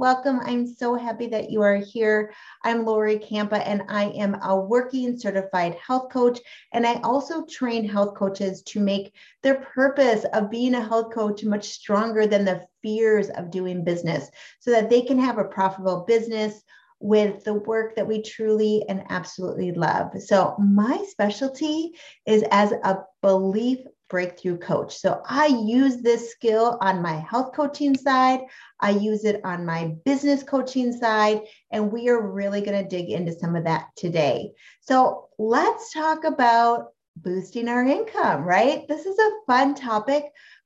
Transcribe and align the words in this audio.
welcome. 0.00 0.40
I'm 0.46 0.66
so 0.66 0.94
happy 0.94 1.26
that 1.26 1.50
you 1.50 1.60
are 1.60 1.76
here. 1.76 2.32
I'm 2.64 2.86
Lori 2.86 3.18
Campa, 3.18 3.62
and 3.66 3.82
I 3.90 4.04
am 4.04 4.34
a 4.42 4.58
working 4.58 5.18
certified 5.18 5.74
health 5.74 6.10
coach. 6.10 6.38
And 6.72 6.86
I 6.86 6.94
also 7.02 7.44
train 7.44 7.86
health 7.86 8.14
coaches 8.14 8.62
to 8.62 8.80
make 8.80 9.12
their 9.42 9.56
purpose 9.56 10.24
of 10.32 10.50
being 10.50 10.74
a 10.74 10.80
health 10.80 11.12
coach 11.12 11.44
much 11.44 11.68
stronger 11.68 12.26
than 12.26 12.46
the 12.46 12.66
fears 12.82 13.28
of 13.28 13.50
doing 13.50 13.84
business 13.84 14.30
so 14.58 14.70
that 14.70 14.88
they 14.88 15.02
can 15.02 15.18
have 15.18 15.36
a 15.36 15.44
profitable 15.44 16.06
business 16.08 16.62
with 17.00 17.44
the 17.44 17.54
work 17.54 17.94
that 17.94 18.08
we 18.08 18.22
truly 18.22 18.82
and 18.88 19.04
absolutely 19.10 19.72
love. 19.72 20.12
So, 20.18 20.56
my 20.58 21.04
specialty 21.10 21.92
is 22.24 22.42
as 22.50 22.72
a 22.72 23.00
belief 23.20 23.80
breakthrough 24.10 24.58
coach. 24.58 24.98
So 24.98 25.22
I 25.24 25.46
use 25.46 25.98
this 25.98 26.32
skill 26.32 26.76
on 26.80 27.00
my 27.00 27.14
health 27.14 27.54
coaching 27.54 27.96
side. 27.96 28.40
I 28.80 28.90
use 28.90 29.24
it 29.24 29.40
on 29.44 29.64
my 29.64 29.94
business 30.04 30.42
coaching 30.42 30.92
side. 30.92 31.42
And 31.70 31.90
we 31.90 32.08
are 32.08 32.20
really 32.20 32.60
going 32.60 32.82
to 32.82 32.88
dig 32.88 33.08
into 33.08 33.32
some 33.32 33.56
of 33.56 33.64
that 33.64 33.86
today. 33.96 34.50
So 34.80 35.28
let's 35.38 35.92
talk 35.92 36.24
about 36.24 36.88
boosting 37.16 37.68
our 37.68 37.84
income, 37.84 38.42
right? 38.42 38.86
This 38.88 39.06
is 39.06 39.18
a 39.18 39.30
fun 39.46 39.74
topic, 39.74 40.24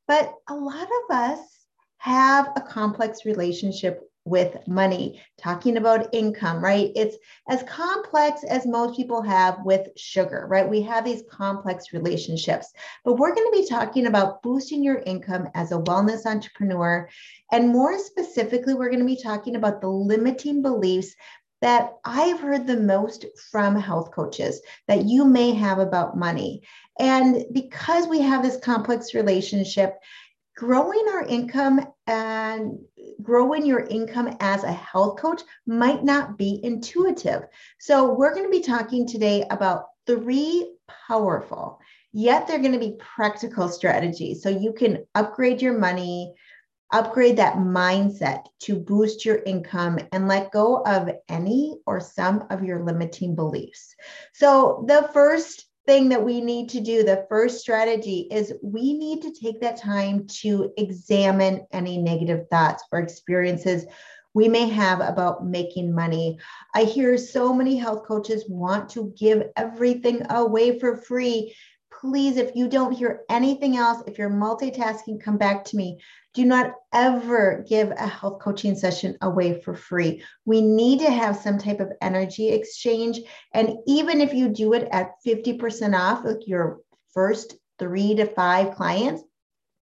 but 0.09 0.35
a 0.49 0.55
lot 0.55 0.88
of 0.88 1.16
us 1.16 1.38
have 1.99 2.52
a 2.57 2.61
complex 2.61 3.24
relationship 3.24 4.01
with 4.24 4.56
money, 4.66 5.23
talking 5.38 5.77
about 5.77 6.14
income, 6.14 6.62
right? 6.65 6.91
It's 6.96 7.16
as 7.48 7.62
complex 7.65 8.42
as 8.45 8.66
most 8.66 8.96
people 8.96 9.20
have 9.23 9.59
with 9.65 9.88
sugar, 9.96 10.46
right? 10.48 10.69
We 10.69 10.80
have 10.82 11.05
these 11.05 11.24
complex 11.30 11.92
relationships, 11.92 12.73
but 13.05 13.15
we're 13.15 13.34
going 13.34 13.52
to 13.52 13.60
be 13.60 13.68
talking 13.68 14.06
about 14.06 14.42
boosting 14.42 14.82
your 14.82 15.02
income 15.05 15.48
as 15.55 15.73
a 15.73 15.79
wellness 15.79 16.24
entrepreneur. 16.24 17.09
And 17.52 17.68
more 17.68 17.98
specifically, 17.98 18.74
we're 18.74 18.91
going 18.91 19.01
to 19.01 19.05
be 19.05 19.20
talking 19.20 19.56
about 19.56 19.80
the 19.80 19.88
limiting 19.88 20.62
beliefs 20.62 21.15
that 21.60 21.93
I've 22.04 22.41
heard 22.41 22.66
the 22.66 22.77
most 22.77 23.24
from 23.51 23.77
health 23.77 24.10
coaches 24.10 24.60
that 24.87 25.04
you 25.04 25.24
may 25.24 25.52
have 25.52 25.79
about 25.79 26.16
money. 26.16 26.62
And 26.99 27.45
because 27.52 28.06
we 28.06 28.21
have 28.21 28.43
this 28.43 28.59
complex 28.59 29.15
relationship, 29.15 29.99
growing 30.57 31.05
our 31.13 31.24
income 31.24 31.85
and 32.07 32.79
growing 33.23 33.66
your 33.66 33.80
income 33.80 34.37
as 34.41 34.63
a 34.63 34.73
health 34.73 35.19
coach 35.19 35.43
might 35.66 36.05
not 36.05 36.38
be 36.38 36.61
intuitive. 36.63 37.43
So, 37.79 38.15
we're 38.15 38.35
going 38.35 38.46
to 38.46 38.51
be 38.51 38.63
talking 38.63 39.07
today 39.07 39.45
about 39.51 39.87
three 40.07 40.77
powerful, 41.09 41.80
yet 42.13 42.46
they're 42.46 42.59
going 42.59 42.73
to 42.73 42.79
be 42.79 42.99
practical 42.99 43.69
strategies 43.69 44.43
so 44.43 44.49
you 44.49 44.73
can 44.73 45.05
upgrade 45.15 45.61
your 45.61 45.79
money, 45.79 46.35
upgrade 46.93 47.37
that 47.39 47.57
mindset 47.57 48.45
to 48.61 48.77
boost 48.77 49.24
your 49.24 49.43
income 49.45 49.99
and 50.13 50.29
let 50.29 50.52
go 50.52 50.83
of 50.85 51.11
any 51.29 51.77
or 51.87 51.99
some 51.99 52.45
of 52.51 52.63
your 52.63 52.85
limiting 52.85 53.35
beliefs. 53.35 53.95
So, 54.33 54.85
the 54.87 55.09
first 55.13 55.63
thing 55.87 56.09
that 56.09 56.24
we 56.24 56.40
need 56.40 56.68
to 56.71 56.80
do, 56.80 57.02
the 57.02 57.27
first 57.29 57.60
strategy 57.60 58.27
is 58.30 58.54
we 58.63 58.95
need 58.95 59.23
to 59.23 59.32
take 59.32 59.60
that 59.60 59.77
time 59.77 60.27
to 60.27 60.73
examine 60.77 61.66
any 61.73 61.99
negative 61.99 62.49
thoughts 62.49 62.85
or 62.90 63.01
experiences 63.01 63.85
we 64.34 64.49
may 64.49 64.69
have 64.69 65.00
about 65.00 65.47
making 65.47 65.94
money. 65.94 66.38
I 66.75 66.82
hear 66.84 67.16
so 67.16 67.55
many 67.55 67.77
health 67.77 68.05
coaches 68.05 68.44
want 68.49 68.88
to 68.91 69.15
give 69.16 69.44
everything 69.56 70.27
away 70.28 70.78
for 70.78 70.97
free. 70.97 71.55
Please, 72.00 72.37
if 72.37 72.56
you 72.56 72.69
don't 72.69 72.93
hear 72.93 73.21
anything 73.31 73.77
else, 73.77 74.03
if 74.09 74.19
you're 74.19 74.31
multitasking, 74.31 75.22
come 75.22 75.38
back 75.38 75.65
to 75.66 75.77
me. 75.77 76.00
Do 76.34 76.44
not 76.44 76.75
ever 76.93 77.65
give 77.69 77.91
a 77.91 78.06
health 78.06 78.41
coaching 78.41 78.75
session 78.75 79.16
away 79.22 79.60
for 79.60 79.75
free. 79.75 80.25
We 80.44 80.60
need 80.60 80.99
to 81.00 81.10
have 81.10 81.37
some 81.37 81.59
type 81.59 81.78
of 81.78 81.93
energy 82.03 82.49
exchange. 82.49 83.21
And 83.53 83.77
even 83.87 84.21
if 84.21 84.34
you 84.34 84.49
do 84.49 84.75
it 84.75 84.88
at 84.91 85.12
50% 85.25 85.97
off, 85.97 86.25
like 86.25 86.47
your 86.47 86.81
first 87.12 87.55
three 87.78 88.17
to 88.17 88.27
five 88.27 88.75
clients, 88.75 89.22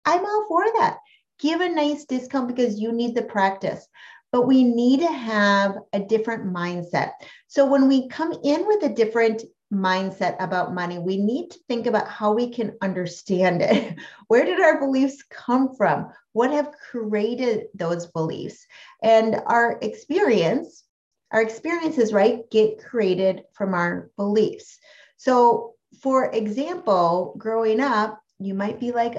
I'm 0.05 0.25
all 0.25 0.45
for 0.47 0.63
that. 0.79 0.99
Give 1.39 1.59
a 1.59 1.69
nice 1.69 2.05
discount 2.05 2.47
because 2.47 2.79
you 2.79 2.93
need 2.93 3.15
the 3.15 3.23
practice. 3.23 3.85
But 4.31 4.47
we 4.47 4.63
need 4.63 5.01
to 5.01 5.11
have 5.11 5.77
a 5.91 5.99
different 5.99 6.53
mindset. 6.53 7.11
So 7.47 7.65
when 7.65 7.87
we 7.87 8.07
come 8.07 8.31
in 8.43 8.65
with 8.65 8.83
a 8.83 8.93
different 8.93 9.43
mindset 9.71 10.35
about 10.39 10.73
money, 10.73 10.97
we 10.97 11.17
need 11.17 11.51
to 11.51 11.59
think 11.67 11.85
about 11.85 12.07
how 12.07 12.33
we 12.33 12.49
can 12.49 12.75
understand 12.81 13.61
it. 13.61 13.97
Where 14.27 14.45
did 14.45 14.59
our 14.59 14.79
beliefs 14.79 15.23
come 15.29 15.75
from? 15.75 16.11
What 16.33 16.51
have 16.51 16.71
created 16.91 17.67
those 17.73 18.07
beliefs? 18.07 18.65
And 19.03 19.35
our 19.45 19.77
experience, 19.81 20.83
our 21.31 21.41
experiences, 21.41 22.13
right, 22.13 22.49
get 22.49 22.83
created 22.83 23.43
from 23.53 23.73
our 23.73 24.09
beliefs. 24.17 24.79
So, 25.17 25.75
for 26.01 26.31
example, 26.31 27.35
growing 27.37 27.79
up, 27.79 28.21
you 28.39 28.53
might 28.53 28.79
be 28.79 28.91
like 28.91 29.15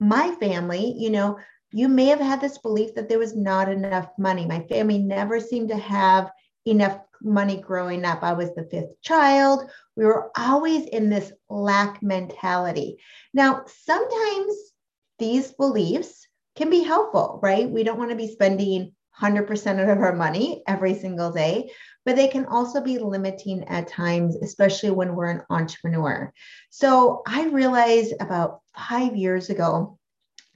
my 0.00 0.34
family, 0.36 0.94
you 0.96 1.10
know, 1.10 1.38
you 1.72 1.88
may 1.88 2.06
have 2.06 2.20
had 2.20 2.40
this 2.40 2.58
belief 2.58 2.94
that 2.94 3.08
there 3.08 3.18
was 3.18 3.34
not 3.34 3.68
enough 3.68 4.08
money. 4.18 4.46
My 4.46 4.60
family 4.68 4.98
never 4.98 5.40
seemed 5.40 5.70
to 5.70 5.76
have 5.76 6.30
enough 6.66 7.00
money 7.24 7.60
growing 7.60 8.04
up. 8.04 8.22
I 8.22 8.34
was 8.34 8.54
the 8.54 8.68
fifth 8.70 9.00
child. 9.02 9.70
We 9.96 10.04
were 10.04 10.30
always 10.36 10.86
in 10.86 11.10
this 11.10 11.32
lack 11.48 12.02
mentality. 12.02 12.98
Now, 13.32 13.64
sometimes 13.66 14.54
these 15.18 15.52
beliefs 15.52 16.26
can 16.56 16.70
be 16.70 16.82
helpful, 16.82 17.40
right? 17.42 17.68
We 17.68 17.82
don't 17.82 17.98
want 17.98 18.10
to 18.10 18.16
be 18.16 18.30
spending 18.30 18.92
100% 19.20 19.82
of 19.82 19.98
our 19.98 20.14
money 20.14 20.62
every 20.66 20.94
single 20.94 21.30
day, 21.30 21.70
but 22.04 22.16
they 22.16 22.28
can 22.28 22.46
also 22.46 22.80
be 22.80 22.98
limiting 22.98 23.64
at 23.68 23.88
times, 23.88 24.36
especially 24.36 24.90
when 24.90 25.14
we're 25.14 25.30
an 25.30 25.42
entrepreneur. 25.50 26.32
So 26.70 27.22
I 27.26 27.46
realized 27.48 28.14
about 28.20 28.60
five 28.76 29.16
years 29.16 29.50
ago 29.50 29.98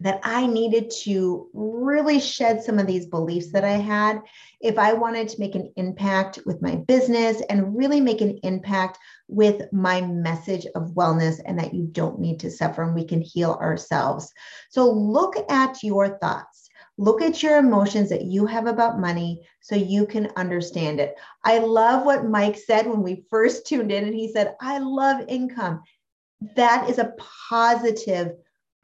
that 0.01 0.21
I 0.23 0.47
needed 0.47 0.91
to 1.03 1.49
really 1.53 2.21
shed 2.21 2.63
some 2.63 2.79
of 2.79 2.87
these 2.87 3.07
beliefs 3.07 3.53
that 3.53 3.65
I 3.65 3.73
had 3.73 4.23
if 4.61 4.79
I 4.79 4.93
wanted 4.93 5.29
to 5.29 5.41
make 5.41 5.55
an 5.55 5.73
impact 5.77 6.41
with 6.47 6.63
my 6.63 6.77
business 6.77 7.43
and 7.51 7.77
really 7.77 8.01
make 8.01 8.21
an 8.21 8.39
impact 8.43 8.99
with 9.27 9.73
my 9.73 10.01
message 10.01 10.67
of 10.75 10.95
wellness 10.95 11.41
and 11.45 11.59
that 11.59 11.75
you 11.75 11.87
don't 11.87 12.21
need 12.21 12.41
to 12.41 12.51
suffer 12.51 12.83
and 12.83 12.95
we 12.95 13.05
can 13.05 13.21
heal 13.21 13.59
ourselves. 13.61 14.33
So 14.71 14.91
look 14.91 15.35
at 15.51 15.83
your 15.83 16.19
thoughts. 16.19 16.69
Look 16.97 17.23
at 17.23 17.43
your 17.43 17.59
emotions 17.59 18.09
that 18.11 18.23
you 18.23 18.47
have 18.47 18.67
about 18.67 18.99
money 18.99 19.47
so 19.61 19.77
you 19.77 20.05
can 20.07 20.33
understand 20.37 20.99
it. 20.99 21.15
I 21.45 21.59
love 21.59 22.05
what 22.05 22.27
Mike 22.27 22.57
said 22.57 22.87
when 22.89 23.03
we 23.03 23.25
first 23.31 23.67
tuned 23.67 23.93
in, 23.93 24.05
and 24.05 24.15
he 24.15 24.33
said, 24.33 24.57
I 24.61 24.79
love 24.79 25.25
income. 25.29 25.83
That 26.57 26.91
is 26.91 26.99
a 26.99 27.15
positive 27.49 28.33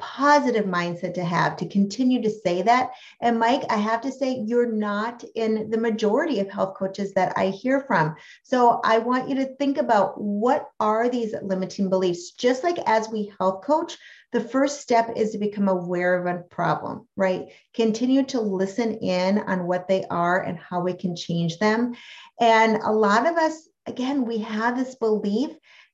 positive 0.04 0.66
mindset 0.66 1.14
to 1.14 1.24
have 1.24 1.56
to 1.56 1.68
continue 1.68 2.20
to 2.20 2.30
say 2.30 2.60
that. 2.62 2.90
And 3.22 3.38
Mike, 3.38 3.62
I 3.70 3.76
have 3.76 4.02
to 4.02 4.12
say, 4.12 4.44
you're 4.46 4.70
not 4.70 5.24
in 5.34 5.70
the 5.70 5.78
majority 5.78 6.40
of 6.40 6.50
health 6.50 6.74
coaches 6.76 7.14
that 7.14 7.32
I 7.36 7.46
hear 7.48 7.80
from. 7.80 8.14
So 8.42 8.80
I 8.84 8.98
want 8.98 9.28
you 9.28 9.34
to 9.36 9.56
think 9.56 9.78
about 9.78 10.20
what 10.20 10.68
are 10.78 11.08
these 11.08 11.34
limiting 11.42 11.88
beliefs? 11.88 12.32
Just 12.32 12.62
like 12.62 12.78
as 12.86 13.08
we 13.08 13.32
health 13.40 13.64
coach, 13.64 13.96
the 14.32 14.40
first 14.40 14.80
step 14.80 15.10
is 15.16 15.30
to 15.30 15.38
become 15.38 15.68
aware 15.68 16.18
of 16.18 16.26
a 16.26 16.42
problem, 16.42 17.08
right? 17.16 17.46
Continue 17.72 18.24
to 18.24 18.40
listen 18.40 18.94
in 18.98 19.38
on 19.38 19.66
what 19.66 19.88
they 19.88 20.04
are 20.10 20.42
and 20.42 20.58
how 20.58 20.80
we 20.80 20.92
can 20.92 21.16
change 21.16 21.58
them. 21.58 21.94
And 22.40 22.76
a 22.82 22.92
lot 22.92 23.26
of 23.26 23.36
us, 23.36 23.68
again, 23.86 24.26
we 24.26 24.38
have 24.38 24.76
this 24.76 24.96
belief 24.96 25.50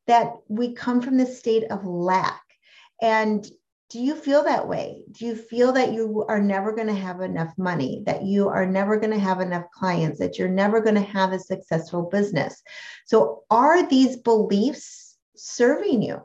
that 0.07 0.33
we 0.49 0.73
come 0.73 1.01
from 1.01 1.17
this 1.17 1.39
state 1.39 1.65
of 1.71 1.85
lack. 1.85 2.43
And 3.03 3.47
do 3.91 3.99
you 3.99 4.15
feel 4.15 4.45
that 4.45 4.69
way? 4.69 5.03
Do 5.11 5.27
you 5.27 5.35
feel 5.35 5.73
that 5.73 5.93
you 5.93 6.25
are 6.29 6.41
never 6.41 6.73
going 6.73 6.87
to 6.87 6.95
have 6.95 7.21
enough 7.21 7.53
money, 7.59 8.05
that 8.07 8.23
you 8.23 8.49
are 8.49 8.65
never 8.65 8.97
going 8.97 9.13
to 9.13 9.19
have 9.19 9.41
enough 9.41 9.65
clients, 9.75 10.21
that 10.21 10.39
you're 10.39 10.49
never 10.49 10.81
going 10.81 10.95
to 10.95 11.01
have 11.01 11.33
a 11.33 11.41
successful 11.41 12.05
business? 12.05 12.63
So, 13.07 13.43
are 13.51 13.87
these 13.87 14.17
beliefs 14.17 15.17
serving 15.37 16.03
you? 16.03 16.23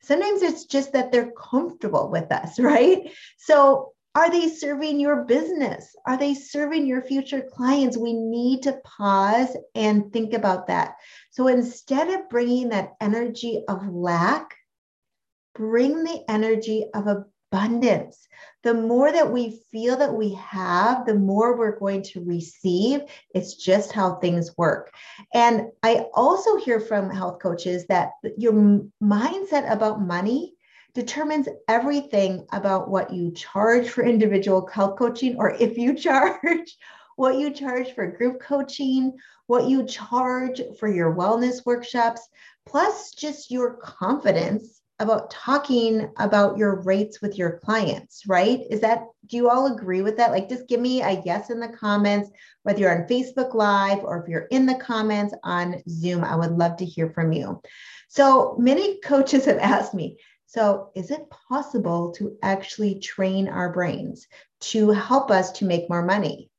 Sometimes 0.00 0.40
it's 0.40 0.64
just 0.64 0.94
that 0.94 1.12
they're 1.12 1.32
comfortable 1.32 2.10
with 2.10 2.32
us, 2.32 2.58
right? 2.58 3.10
So, 3.36 3.92
are 4.14 4.30
they 4.30 4.48
serving 4.48 5.00
your 5.00 5.24
business? 5.24 5.94
Are 6.06 6.16
they 6.16 6.34
serving 6.34 6.86
your 6.86 7.02
future 7.02 7.42
clients? 7.42 7.98
We 7.98 8.14
need 8.14 8.62
to 8.62 8.80
pause 8.84 9.54
and 9.74 10.10
think 10.12 10.32
about 10.32 10.68
that. 10.68 10.94
So, 11.30 11.48
instead 11.48 12.08
of 12.08 12.30
bringing 12.30 12.70
that 12.70 12.94
energy 13.02 13.64
of 13.68 13.86
lack, 13.86 14.56
bring 15.54 16.04
the 16.04 16.24
energy 16.28 16.86
of 16.94 17.06
abundance. 17.06 18.26
The 18.62 18.74
more 18.74 19.12
that 19.12 19.30
we 19.30 19.60
feel 19.70 19.96
that 19.96 20.12
we 20.12 20.34
have, 20.34 21.06
the 21.06 21.14
more 21.14 21.56
we're 21.56 21.78
going 21.78 22.02
to 22.02 22.24
receive. 22.24 23.02
It's 23.34 23.54
just 23.54 23.92
how 23.92 24.16
things 24.16 24.56
work. 24.56 24.92
And 25.32 25.68
I 25.82 26.06
also 26.14 26.56
hear 26.56 26.80
from 26.80 27.10
health 27.10 27.40
coaches 27.40 27.86
that 27.86 28.10
your 28.36 28.52
mindset 29.02 29.70
about 29.70 30.02
money 30.02 30.54
determines 30.94 31.48
everything 31.68 32.46
about 32.52 32.88
what 32.88 33.12
you 33.12 33.32
charge 33.32 33.88
for 33.88 34.04
individual 34.04 34.66
health 34.66 34.98
coaching 34.98 35.36
or 35.36 35.50
if 35.60 35.76
you 35.76 35.94
charge 35.98 36.76
what 37.16 37.36
you 37.36 37.52
charge 37.52 37.92
for 37.94 38.10
group 38.10 38.40
coaching, 38.40 39.12
what 39.46 39.68
you 39.68 39.86
charge 39.86 40.60
for 40.80 40.88
your 40.88 41.14
wellness 41.14 41.64
workshops, 41.64 42.28
plus 42.66 43.12
just 43.12 43.50
your 43.52 43.74
confidence 43.74 44.80
about 45.00 45.30
talking 45.30 46.08
about 46.18 46.56
your 46.56 46.80
rates 46.82 47.20
with 47.20 47.36
your 47.36 47.58
clients, 47.64 48.22
right? 48.26 48.60
Is 48.70 48.80
that, 48.80 49.06
do 49.26 49.36
you 49.36 49.50
all 49.50 49.74
agree 49.74 50.02
with 50.02 50.16
that? 50.18 50.30
Like, 50.30 50.48
just 50.48 50.68
give 50.68 50.80
me 50.80 51.02
a 51.02 51.20
yes 51.24 51.50
in 51.50 51.58
the 51.58 51.68
comments, 51.68 52.30
whether 52.62 52.80
you're 52.80 53.02
on 53.02 53.08
Facebook 53.08 53.54
Live 53.54 54.04
or 54.04 54.22
if 54.22 54.28
you're 54.28 54.46
in 54.50 54.66
the 54.66 54.76
comments 54.76 55.34
on 55.42 55.82
Zoom. 55.88 56.22
I 56.22 56.36
would 56.36 56.52
love 56.52 56.76
to 56.76 56.84
hear 56.84 57.10
from 57.10 57.32
you. 57.32 57.60
So, 58.08 58.56
many 58.58 59.00
coaches 59.00 59.46
have 59.46 59.58
asked 59.60 59.94
me, 59.94 60.18
so 60.46 60.90
is 60.94 61.10
it 61.10 61.28
possible 61.48 62.12
to 62.12 62.36
actually 62.42 63.00
train 63.00 63.48
our 63.48 63.72
brains 63.72 64.28
to 64.60 64.90
help 64.90 65.32
us 65.32 65.50
to 65.52 65.64
make 65.64 65.90
more 65.90 66.04
money? 66.04 66.50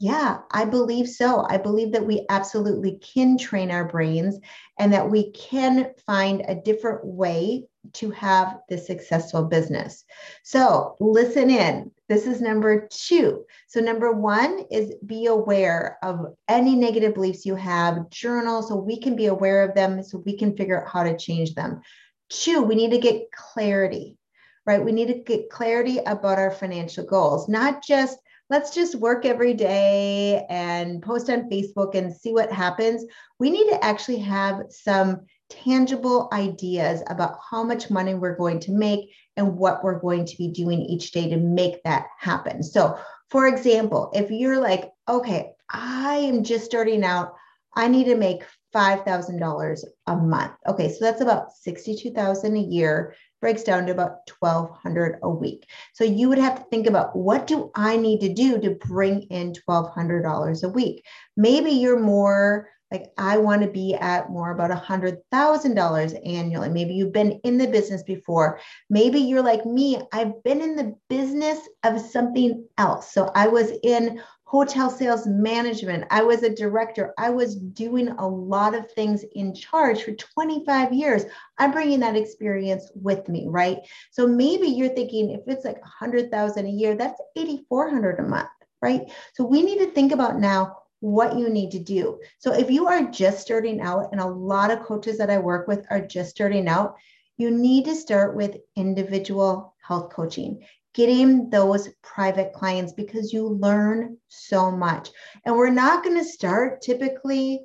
Yeah, 0.00 0.38
I 0.52 0.64
believe 0.64 1.08
so. 1.08 1.44
I 1.48 1.56
believe 1.56 1.90
that 1.92 2.06
we 2.06 2.24
absolutely 2.28 3.00
can 3.02 3.36
train 3.36 3.72
our 3.72 3.84
brains 3.84 4.38
and 4.78 4.92
that 4.92 5.10
we 5.10 5.32
can 5.32 5.92
find 6.06 6.44
a 6.46 6.54
different 6.54 7.04
way 7.04 7.64
to 7.94 8.10
have 8.12 8.60
this 8.68 8.86
successful 8.86 9.42
business. 9.44 10.04
So, 10.44 10.94
listen 11.00 11.50
in. 11.50 11.90
This 12.08 12.28
is 12.28 12.40
number 12.40 12.86
two. 12.92 13.44
So, 13.66 13.80
number 13.80 14.12
one 14.12 14.66
is 14.70 14.94
be 15.04 15.26
aware 15.26 15.98
of 16.04 16.26
any 16.46 16.76
negative 16.76 17.14
beliefs 17.14 17.44
you 17.44 17.56
have, 17.56 18.08
journal 18.10 18.62
so 18.62 18.76
we 18.76 19.00
can 19.00 19.16
be 19.16 19.26
aware 19.26 19.68
of 19.68 19.74
them 19.74 20.04
so 20.04 20.22
we 20.24 20.36
can 20.36 20.56
figure 20.56 20.80
out 20.80 20.92
how 20.92 21.02
to 21.02 21.16
change 21.16 21.54
them. 21.54 21.80
Two, 22.28 22.62
we 22.62 22.76
need 22.76 22.92
to 22.92 22.98
get 22.98 23.32
clarity, 23.32 24.16
right? 24.64 24.84
We 24.84 24.92
need 24.92 25.08
to 25.08 25.14
get 25.14 25.50
clarity 25.50 25.98
about 25.98 26.38
our 26.38 26.52
financial 26.52 27.04
goals, 27.04 27.48
not 27.48 27.82
just 27.82 28.16
let's 28.50 28.74
just 28.74 28.94
work 28.94 29.24
every 29.24 29.54
day 29.54 30.46
and 30.48 31.02
post 31.02 31.28
on 31.28 31.50
Facebook 31.50 31.94
and 31.94 32.14
see 32.14 32.32
what 32.32 32.52
happens. 32.52 33.04
We 33.38 33.50
need 33.50 33.68
to 33.70 33.84
actually 33.84 34.18
have 34.18 34.62
some 34.70 35.26
tangible 35.50 36.28
ideas 36.32 37.02
about 37.08 37.38
how 37.50 37.62
much 37.62 37.90
money 37.90 38.14
we're 38.14 38.36
going 38.36 38.60
to 38.60 38.72
make 38.72 39.10
and 39.36 39.56
what 39.56 39.82
we're 39.84 40.00
going 40.00 40.24
to 40.26 40.36
be 40.36 40.48
doing 40.48 40.82
each 40.82 41.12
day 41.12 41.28
to 41.28 41.36
make 41.36 41.82
that 41.84 42.06
happen. 42.18 42.62
So, 42.62 42.98
for 43.30 43.46
example, 43.46 44.10
if 44.14 44.30
you're 44.30 44.60
like, 44.60 44.90
okay, 45.08 45.52
I 45.70 46.16
am 46.16 46.44
just 46.44 46.64
starting 46.64 47.04
out, 47.04 47.34
I 47.74 47.88
need 47.88 48.04
to 48.04 48.16
make 48.16 48.42
$5,000 48.74 49.84
a 50.06 50.16
month. 50.16 50.52
Okay, 50.66 50.90
so 50.90 50.98
that's 51.00 51.20
about 51.20 51.52
62,000 51.52 52.56
a 52.56 52.60
year 52.60 53.14
breaks 53.40 53.62
down 53.62 53.86
to 53.86 53.92
about 53.92 54.30
1200 54.38 55.18
a 55.22 55.28
week. 55.28 55.66
So 55.94 56.04
you 56.04 56.28
would 56.28 56.38
have 56.38 56.56
to 56.56 56.64
think 56.70 56.86
about 56.86 57.16
what 57.16 57.46
do 57.46 57.70
I 57.74 57.96
need 57.96 58.20
to 58.20 58.32
do 58.32 58.60
to 58.60 58.70
bring 58.70 59.22
in 59.22 59.52
$1200 59.68 60.62
a 60.62 60.68
week? 60.68 61.04
Maybe 61.36 61.70
you're 61.70 62.00
more 62.00 62.68
like 62.90 63.12
I 63.18 63.36
want 63.36 63.62
to 63.62 63.68
be 63.68 63.94
at 63.94 64.30
more 64.30 64.50
about 64.50 64.70
$100,000 64.70 66.26
annually. 66.26 66.68
Maybe 66.70 66.94
you've 66.94 67.12
been 67.12 67.32
in 67.44 67.58
the 67.58 67.66
business 67.66 68.02
before. 68.02 68.60
Maybe 68.88 69.20
you're 69.20 69.42
like 69.42 69.66
me, 69.66 70.00
I've 70.12 70.42
been 70.42 70.62
in 70.62 70.74
the 70.74 70.96
business 71.08 71.58
of 71.84 72.00
something 72.00 72.66
else. 72.78 73.12
So 73.12 73.30
I 73.34 73.48
was 73.48 73.72
in 73.82 74.22
hotel 74.48 74.88
sales 74.88 75.26
management. 75.26 76.06
I 76.10 76.22
was 76.22 76.42
a 76.42 76.54
director. 76.54 77.12
I 77.18 77.28
was 77.28 77.54
doing 77.54 78.08
a 78.08 78.26
lot 78.26 78.74
of 78.74 78.90
things 78.92 79.22
in 79.34 79.54
charge 79.54 80.02
for 80.02 80.12
25 80.12 80.90
years. 80.90 81.24
I'm 81.58 81.70
bringing 81.70 82.00
that 82.00 82.16
experience 82.16 82.90
with 82.94 83.28
me, 83.28 83.44
right? 83.46 83.80
So 84.10 84.26
maybe 84.26 84.66
you're 84.66 84.88
thinking 84.88 85.32
if 85.32 85.42
it's 85.46 85.66
like 85.66 85.78
100,000 85.82 86.64
a 86.64 86.70
year, 86.70 86.94
that's 86.94 87.20
8,400 87.36 88.20
a 88.20 88.22
month, 88.22 88.48
right? 88.80 89.02
So 89.34 89.44
we 89.44 89.62
need 89.62 89.80
to 89.80 89.90
think 89.90 90.12
about 90.12 90.40
now 90.40 90.78
what 91.00 91.38
you 91.38 91.50
need 91.50 91.70
to 91.72 91.78
do. 91.78 92.18
So 92.38 92.54
if 92.54 92.70
you 92.70 92.86
are 92.88 93.02
just 93.02 93.42
starting 93.42 93.82
out, 93.82 94.08
and 94.12 94.20
a 94.20 94.26
lot 94.26 94.70
of 94.70 94.80
coaches 94.80 95.18
that 95.18 95.28
I 95.28 95.36
work 95.36 95.68
with 95.68 95.84
are 95.90 96.00
just 96.00 96.30
starting 96.30 96.68
out, 96.68 96.96
you 97.36 97.50
need 97.50 97.84
to 97.84 97.94
start 97.94 98.34
with 98.34 98.56
individual 98.76 99.74
health 99.86 100.10
coaching 100.10 100.64
getting 100.94 101.50
those 101.50 101.88
private 102.02 102.52
clients 102.52 102.92
because 102.92 103.32
you 103.32 103.48
learn 103.48 104.16
so 104.28 104.70
much. 104.70 105.10
And 105.44 105.56
we're 105.56 105.70
not 105.70 106.02
going 106.02 106.18
to 106.18 106.24
start 106.24 106.82
typically, 106.82 107.60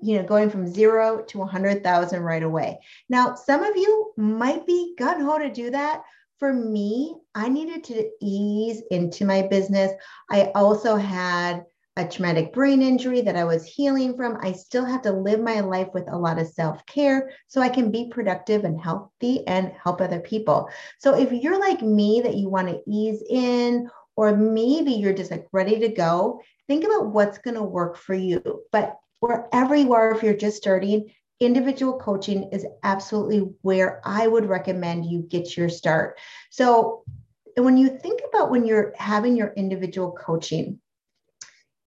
you 0.00 0.16
know, 0.16 0.26
going 0.26 0.50
from 0.50 0.66
zero 0.66 1.22
to 1.28 1.38
100,000 1.38 2.22
right 2.22 2.42
away. 2.42 2.78
Now, 3.08 3.34
some 3.34 3.62
of 3.62 3.76
you 3.76 4.12
might 4.16 4.66
be 4.66 4.94
gun 4.98 5.20
ho 5.20 5.38
to 5.38 5.50
do 5.50 5.70
that. 5.70 6.02
For 6.38 6.52
me, 6.52 7.16
I 7.34 7.48
needed 7.48 7.82
to 7.84 8.08
ease 8.22 8.82
into 8.90 9.24
my 9.24 9.42
business. 9.42 9.92
I 10.30 10.52
also 10.54 10.94
had 10.94 11.64
a 11.98 12.08
traumatic 12.08 12.52
brain 12.52 12.80
injury 12.80 13.20
that 13.22 13.36
I 13.36 13.44
was 13.44 13.66
healing 13.66 14.16
from. 14.16 14.38
I 14.40 14.52
still 14.52 14.84
have 14.84 15.02
to 15.02 15.12
live 15.12 15.40
my 15.40 15.60
life 15.60 15.88
with 15.92 16.08
a 16.08 16.16
lot 16.16 16.38
of 16.38 16.46
self 16.46 16.86
care 16.86 17.30
so 17.48 17.60
I 17.60 17.68
can 17.68 17.90
be 17.90 18.08
productive 18.08 18.64
and 18.64 18.80
healthy 18.80 19.46
and 19.46 19.72
help 19.82 20.00
other 20.00 20.20
people. 20.20 20.70
So 20.98 21.18
if 21.18 21.32
you're 21.32 21.58
like 21.58 21.82
me, 21.82 22.20
that 22.22 22.36
you 22.36 22.48
want 22.48 22.68
to 22.68 22.80
ease 22.86 23.22
in, 23.28 23.90
or 24.16 24.36
maybe 24.36 24.92
you're 24.92 25.12
just 25.12 25.30
like 25.30 25.46
ready 25.52 25.78
to 25.80 25.88
go, 25.88 26.40
think 26.66 26.84
about 26.84 27.08
what's 27.08 27.38
going 27.38 27.56
to 27.56 27.62
work 27.62 27.96
for 27.96 28.14
you. 28.14 28.62
But 28.72 28.96
wherever 29.20 29.74
you 29.74 29.92
are, 29.92 30.12
if 30.12 30.22
you're 30.22 30.34
just 30.34 30.56
starting, 30.56 31.12
individual 31.40 31.98
coaching 31.98 32.50
is 32.52 32.66
absolutely 32.82 33.50
where 33.62 34.00
I 34.04 34.26
would 34.26 34.46
recommend 34.46 35.06
you 35.06 35.22
get 35.22 35.56
your 35.56 35.68
start. 35.68 36.18
So 36.50 37.04
when 37.56 37.76
you 37.76 37.88
think 37.88 38.20
about 38.28 38.50
when 38.50 38.64
you're 38.64 38.92
having 38.96 39.36
your 39.36 39.52
individual 39.56 40.12
coaching, 40.12 40.80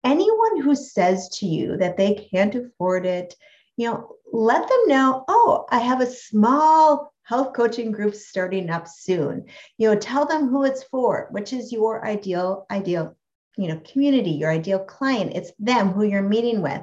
anyone 0.05 0.61
who 0.61 0.75
says 0.75 1.29
to 1.39 1.47
you 1.47 1.77
that 1.79 1.97
they 1.97 2.29
can't 2.33 2.55
afford 2.55 3.06
it, 3.06 3.35
you 3.77 3.89
know, 3.89 4.17
let 4.33 4.69
them 4.69 4.89
know, 4.89 5.25
oh, 5.29 5.67
I 5.71 5.79
have 5.79 6.00
a 6.00 6.06
small 6.06 7.12
health 7.23 7.53
coaching 7.53 7.93
group 7.93 8.15
starting 8.15 8.71
up 8.71 8.89
soon. 8.89 9.45
You 9.77 9.91
know, 9.91 9.99
tell 9.99 10.27
them 10.27 10.49
who 10.49 10.65
it's 10.65 10.83
for, 10.85 11.29
which 11.31 11.53
is 11.53 11.73
your 11.73 12.06
ideal, 12.06 12.67
ideal, 12.71 13.17
you 13.56 13.69
know, 13.69 13.81
community, 13.91 14.31
your 14.31 14.50
ideal 14.50 14.79
client. 14.79 15.33
It's 15.35 15.53
them 15.59 15.91
who 15.91 16.05
you're 16.05 16.23
meeting 16.23 16.62
with 16.62 16.81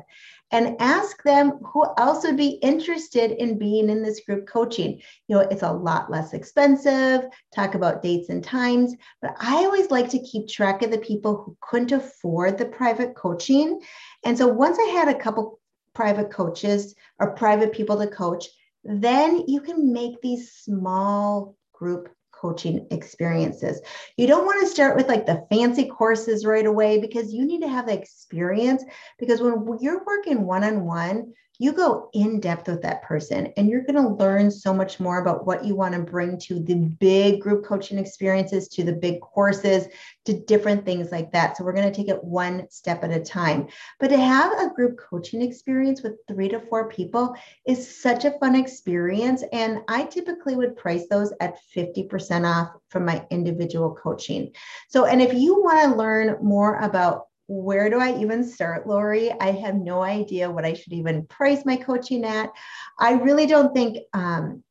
and 0.52 0.76
ask 0.80 1.22
them 1.24 1.60
who 1.64 1.86
else 1.98 2.24
would 2.24 2.38
be 2.38 2.60
interested 2.62 3.32
in 3.32 3.58
being 3.58 3.90
in 3.90 4.04
this 4.04 4.22
group 4.22 4.48
coaching. 4.48 5.02
You 5.28 5.36
know, 5.36 5.42
it's 5.42 5.64
a 5.64 5.72
lot 5.72 6.12
less 6.12 6.34
expensive, 6.34 7.26
talk 7.54 7.76
about 7.76 8.02
dates 8.02 8.30
and 8.30 8.44
times, 8.44 8.94
but 9.22 9.36
I 9.40 9.66
always 9.66 9.92
like 9.92 10.10
to 10.10 10.20
keep 10.20 10.48
track 10.48 10.82
of 10.82 10.92
the 10.92 10.98
people 11.00 11.36
who 11.38 11.58
couldn't 11.62 11.92
afford 11.92 12.58
the 12.58 12.66
private 12.66 13.16
coaching. 13.16 13.82
And 14.24 14.38
so 14.38 14.48
once 14.48 14.78
I 14.80 14.90
had 14.92 15.08
a 15.08 15.20
couple 15.20 15.60
private 15.94 16.32
coaches 16.32 16.96
or 17.20 17.36
private 17.36 17.74
people 17.74 17.98
to 17.98 18.08
coach, 18.08 18.46
then 18.84 19.46
you 19.48 19.62
can 19.62 19.92
make 19.92 20.22
these 20.22 20.52
small 20.52 21.56
group 21.74 22.15
coaching 22.46 22.86
experiences. 22.92 23.82
You 24.18 24.28
don't 24.28 24.46
want 24.46 24.62
to 24.62 24.68
start 24.68 24.96
with 24.96 25.08
like 25.08 25.26
the 25.26 25.46
fancy 25.50 25.86
courses 25.86 26.46
right 26.46 26.66
away 26.66 27.00
because 27.00 27.34
you 27.34 27.44
need 27.44 27.62
to 27.62 27.68
have 27.68 27.88
the 27.88 27.94
experience. 27.94 28.84
Because 29.18 29.42
when 29.42 29.66
you're 29.82 30.04
working 30.06 30.46
one 30.46 30.64
on 30.64 30.86
one, 30.86 31.34
you 31.60 31.72
go 31.74 32.10
in 32.14 32.40
depth 32.40 32.68
with 32.68 32.82
that 32.82 33.04
person 33.04 33.52
and 33.58 33.70
you're 33.70 33.84
going 33.84 33.96
to 33.96 34.16
learn 34.16 34.52
so 34.52 34.74
much 34.74 35.00
more 35.00 35.20
about 35.20 35.46
what 35.46 35.64
you 35.64 35.76
want 35.76 35.94
to 35.94 36.02
bring 36.02 36.38
to 36.40 36.60
the 36.60 36.76
big 36.76 37.42
group 37.42 37.66
coaching 37.66 37.98
experiences, 37.98 38.68
to 38.70 38.84
the 38.84 38.94
big 38.94 39.22
courses, 39.22 39.88
to 40.26 40.34
different 40.34 40.86
things 40.86 41.12
like 41.12 41.32
that. 41.32 41.56
So 41.56 41.64
we're 41.64 41.74
going 41.74 41.92
to 41.92 41.96
take 41.96 42.10
it 42.10 42.24
one 42.24 42.68
step 42.70 43.04
at 43.04 43.12
a 43.12 43.20
time. 43.20 43.68
But 44.00 44.10
to 44.10 44.18
have 44.18 44.52
a 44.54 44.74
group 44.74 44.98
coaching 44.98 45.42
experience 45.42 46.02
with 46.02 46.14
three 46.28 46.50
to 46.50 46.60
four 46.60 46.90
people 46.90 47.36
is 47.66 48.02
such 48.02 48.26
a 48.26 48.38
fun 48.40 48.56
experience. 48.56 49.44
And 49.54 49.80
I 49.88 50.04
typically 50.04 50.56
would 50.56 50.76
price 50.76 51.08
those 51.10 51.32
at 51.40 51.56
50% 51.76 52.46
off 52.46 52.76
from 52.90 53.06
my 53.06 53.26
individual 53.30 53.96
coaching. 53.96 54.54
So, 54.90 55.06
and 55.06 55.22
if 55.22 55.34
you 55.34 55.62
want 55.62 55.92
to 55.92 55.98
learn 55.98 56.38
more 56.42 56.80
about 56.80 57.28
where 57.48 57.90
do 57.90 58.00
I 58.00 58.18
even 58.20 58.44
start, 58.44 58.88
Lori? 58.88 59.32
I 59.32 59.52
have 59.52 59.76
no 59.76 60.02
idea 60.02 60.50
what 60.50 60.66
I 60.66 60.74
should 60.74 60.94
even 60.94 61.28
price 61.28 61.66
my 61.66 61.76
coaching 61.76 62.26
at. 62.26 62.52
I 63.00 63.14
really 63.14 63.46
don't 63.46 63.74
think 63.74 64.00
um, 64.14 64.64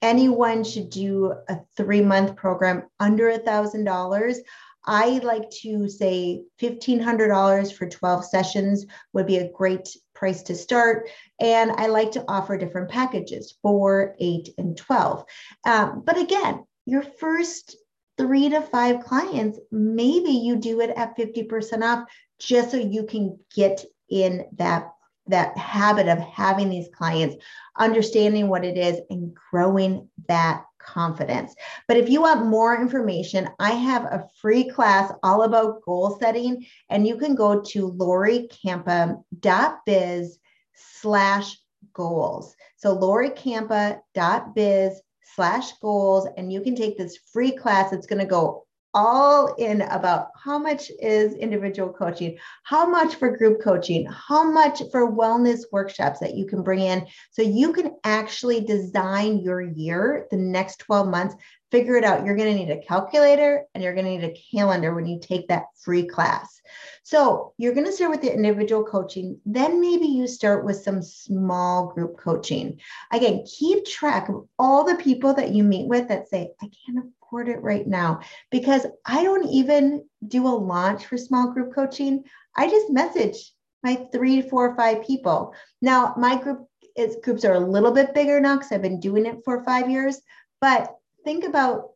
anyone 0.00 0.64
should 0.64 0.90
do 0.90 1.34
a 1.48 1.58
three 1.76 2.02
month 2.02 2.36
program 2.36 2.84
under 3.00 3.30
a 3.30 3.38
thousand 3.38 3.84
dollars. 3.84 4.38
I 4.84 5.18
like 5.18 5.48
to 5.62 5.88
say 5.88 6.42
$1,500 6.60 7.72
for 7.72 7.88
12 7.88 8.24
sessions 8.24 8.86
would 9.12 9.26
be 9.26 9.38
a 9.38 9.52
great 9.52 9.88
price 10.14 10.42
to 10.44 10.56
start. 10.56 11.08
And 11.40 11.70
I 11.72 11.86
like 11.86 12.12
to 12.12 12.24
offer 12.26 12.56
different 12.56 12.90
packages 12.90 13.54
four, 13.62 14.16
eight, 14.18 14.50
and 14.58 14.76
12. 14.76 15.24
Um, 15.64 16.02
but 16.04 16.18
again, 16.18 16.64
your 16.84 17.02
first 17.02 17.76
three 18.22 18.48
to 18.48 18.60
five 18.60 19.04
clients, 19.04 19.58
maybe 19.70 20.30
you 20.30 20.56
do 20.56 20.80
it 20.80 20.90
at 20.96 21.16
50% 21.16 21.82
off 21.82 22.08
just 22.38 22.70
so 22.70 22.76
you 22.76 23.04
can 23.04 23.38
get 23.54 23.84
in 24.08 24.44
that 24.56 24.92
that 25.28 25.56
habit 25.56 26.08
of 26.08 26.18
having 26.18 26.68
these 26.68 26.88
clients, 26.92 27.36
understanding 27.78 28.48
what 28.48 28.64
it 28.64 28.76
is 28.76 29.00
and 29.08 29.32
growing 29.50 30.08
that 30.26 30.64
confidence. 30.80 31.54
But 31.86 31.96
if 31.96 32.08
you 32.08 32.22
want 32.22 32.46
more 32.46 32.80
information, 32.80 33.48
I 33.60 33.70
have 33.70 34.02
a 34.06 34.26
free 34.40 34.68
class 34.68 35.12
all 35.22 35.42
about 35.42 35.82
goal 35.82 36.18
setting, 36.18 36.66
and 36.90 37.06
you 37.06 37.16
can 37.16 37.36
go 37.36 37.60
to 37.60 37.92
loricampa.biz 37.92 40.38
slash 40.74 41.56
goals. 41.92 42.56
So 42.76 42.98
loricampa.biz 42.98 45.02
slash 45.34 45.72
goals, 45.80 46.28
and 46.36 46.52
you 46.52 46.60
can 46.60 46.74
take 46.74 46.96
this 46.96 47.18
free 47.32 47.52
class. 47.52 47.92
It's 47.92 48.06
going 48.06 48.20
to 48.20 48.26
go 48.26 48.66
all 48.94 49.54
in 49.54 49.82
about 49.82 50.28
how 50.36 50.58
much 50.58 50.90
is 51.00 51.34
individual 51.34 51.92
coaching, 51.92 52.36
how 52.64 52.86
much 52.86 53.14
for 53.14 53.36
group 53.36 53.62
coaching, 53.62 54.06
how 54.06 54.44
much 54.44 54.82
for 54.90 55.10
wellness 55.10 55.60
workshops 55.72 56.20
that 56.20 56.34
you 56.34 56.46
can 56.46 56.62
bring 56.62 56.80
in. 56.80 57.06
So 57.30 57.42
you 57.42 57.72
can 57.72 57.92
actually 58.04 58.60
design 58.60 59.38
your 59.38 59.62
year, 59.62 60.26
the 60.30 60.36
next 60.36 60.80
12 60.80 61.08
months, 61.08 61.34
figure 61.72 61.96
it 61.96 62.04
out. 62.04 62.24
You're 62.24 62.36
going 62.36 62.54
to 62.54 62.64
need 62.64 62.70
a 62.70 62.86
calculator 62.86 63.64
and 63.74 63.82
you're 63.82 63.94
going 63.94 64.04
to 64.04 64.10
need 64.10 64.24
a 64.24 64.56
calendar 64.56 64.94
when 64.94 65.06
you 65.06 65.18
take 65.18 65.48
that 65.48 65.64
free 65.80 66.06
class. 66.06 66.60
So 67.02 67.54
you're 67.56 67.72
going 67.72 67.86
to 67.86 67.92
start 67.92 68.10
with 68.10 68.20
the 68.20 68.32
individual 68.32 68.84
coaching. 68.84 69.40
Then 69.46 69.80
maybe 69.80 70.06
you 70.06 70.28
start 70.28 70.66
with 70.66 70.76
some 70.76 71.02
small 71.02 71.88
group 71.88 72.18
coaching. 72.18 72.78
Again, 73.10 73.44
keep 73.46 73.86
track 73.86 74.28
of 74.28 74.46
all 74.58 74.84
the 74.84 74.96
people 74.96 75.32
that 75.34 75.52
you 75.52 75.64
meet 75.64 75.88
with 75.88 76.08
that 76.08 76.28
say, 76.28 76.50
I 76.60 76.68
can't 76.86 77.04
afford 77.22 77.48
it 77.48 77.62
right 77.62 77.86
now 77.86 78.20
because 78.50 78.86
I 79.06 79.24
don't 79.24 79.48
even 79.48 80.04
do 80.28 80.46
a 80.46 80.50
launch 80.50 81.06
for 81.06 81.16
small 81.16 81.52
group 81.52 81.74
coaching. 81.74 82.24
I 82.54 82.68
just 82.68 82.90
message 82.90 83.52
my 83.82 83.96
three, 84.12 84.42
four, 84.42 84.76
five 84.76 85.04
people. 85.06 85.54
Now, 85.80 86.14
my 86.18 86.40
group 86.40 86.68
is 86.96 87.16
groups 87.24 87.46
are 87.46 87.54
a 87.54 87.60
little 87.60 87.92
bit 87.92 88.12
bigger 88.12 88.38
now 88.38 88.56
because 88.56 88.72
I've 88.72 88.82
been 88.82 89.00
doing 89.00 89.24
it 89.24 89.38
for 89.46 89.64
five 89.64 89.90
years. 89.90 90.20
But 90.60 90.94
think 91.24 91.44
about 91.44 91.90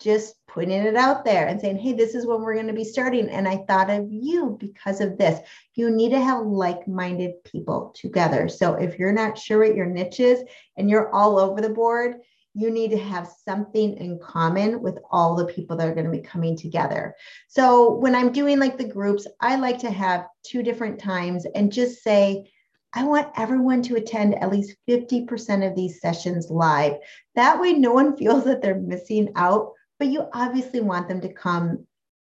just 0.00 0.34
putting 0.48 0.70
it 0.72 0.96
out 0.96 1.24
there 1.24 1.46
and 1.46 1.60
saying, 1.60 1.78
hey, 1.78 1.92
this 1.92 2.14
is 2.14 2.26
when 2.26 2.40
we're 2.40 2.54
going 2.54 2.66
to 2.66 2.72
be 2.72 2.84
starting. 2.84 3.28
And 3.28 3.46
I 3.46 3.58
thought 3.68 3.88
of 3.88 4.10
you 4.10 4.56
because 4.58 5.00
of 5.00 5.16
this. 5.16 5.40
You 5.74 5.90
need 5.90 6.10
to 6.10 6.20
have 6.20 6.44
like 6.44 6.88
minded 6.88 7.42
people 7.44 7.94
together. 7.94 8.48
So 8.48 8.74
if 8.74 8.98
you're 8.98 9.12
not 9.12 9.38
sure 9.38 9.60
what 9.60 9.76
your 9.76 9.86
niche 9.86 10.20
is 10.20 10.42
and 10.76 10.90
you're 10.90 11.14
all 11.14 11.38
over 11.38 11.60
the 11.60 11.68
board, 11.68 12.16
you 12.54 12.70
need 12.70 12.90
to 12.90 12.98
have 12.98 13.32
something 13.48 13.96
in 13.96 14.18
common 14.18 14.82
with 14.82 14.98
all 15.10 15.34
the 15.34 15.46
people 15.46 15.76
that 15.76 15.88
are 15.88 15.94
going 15.94 16.04
to 16.04 16.12
be 16.12 16.20
coming 16.20 16.56
together. 16.56 17.14
So 17.48 17.94
when 17.94 18.14
I'm 18.14 18.32
doing 18.32 18.58
like 18.58 18.76
the 18.76 18.84
groups, 18.84 19.26
I 19.40 19.56
like 19.56 19.78
to 19.78 19.90
have 19.90 20.26
two 20.44 20.62
different 20.62 20.98
times 20.98 21.46
and 21.54 21.72
just 21.72 22.02
say, 22.02 22.51
I 22.94 23.04
want 23.04 23.32
everyone 23.36 23.82
to 23.82 23.96
attend 23.96 24.34
at 24.36 24.50
least 24.50 24.76
50% 24.88 25.68
of 25.68 25.74
these 25.74 26.00
sessions 26.00 26.50
live. 26.50 26.94
That 27.34 27.60
way, 27.60 27.72
no 27.72 27.92
one 27.92 28.16
feels 28.18 28.44
that 28.44 28.62
they're 28.62 28.78
missing 28.78 29.30
out, 29.36 29.72
but 29.98 30.08
you 30.08 30.26
obviously 30.32 30.80
want 30.80 31.08
them 31.08 31.20
to 31.22 31.32
come 31.32 31.86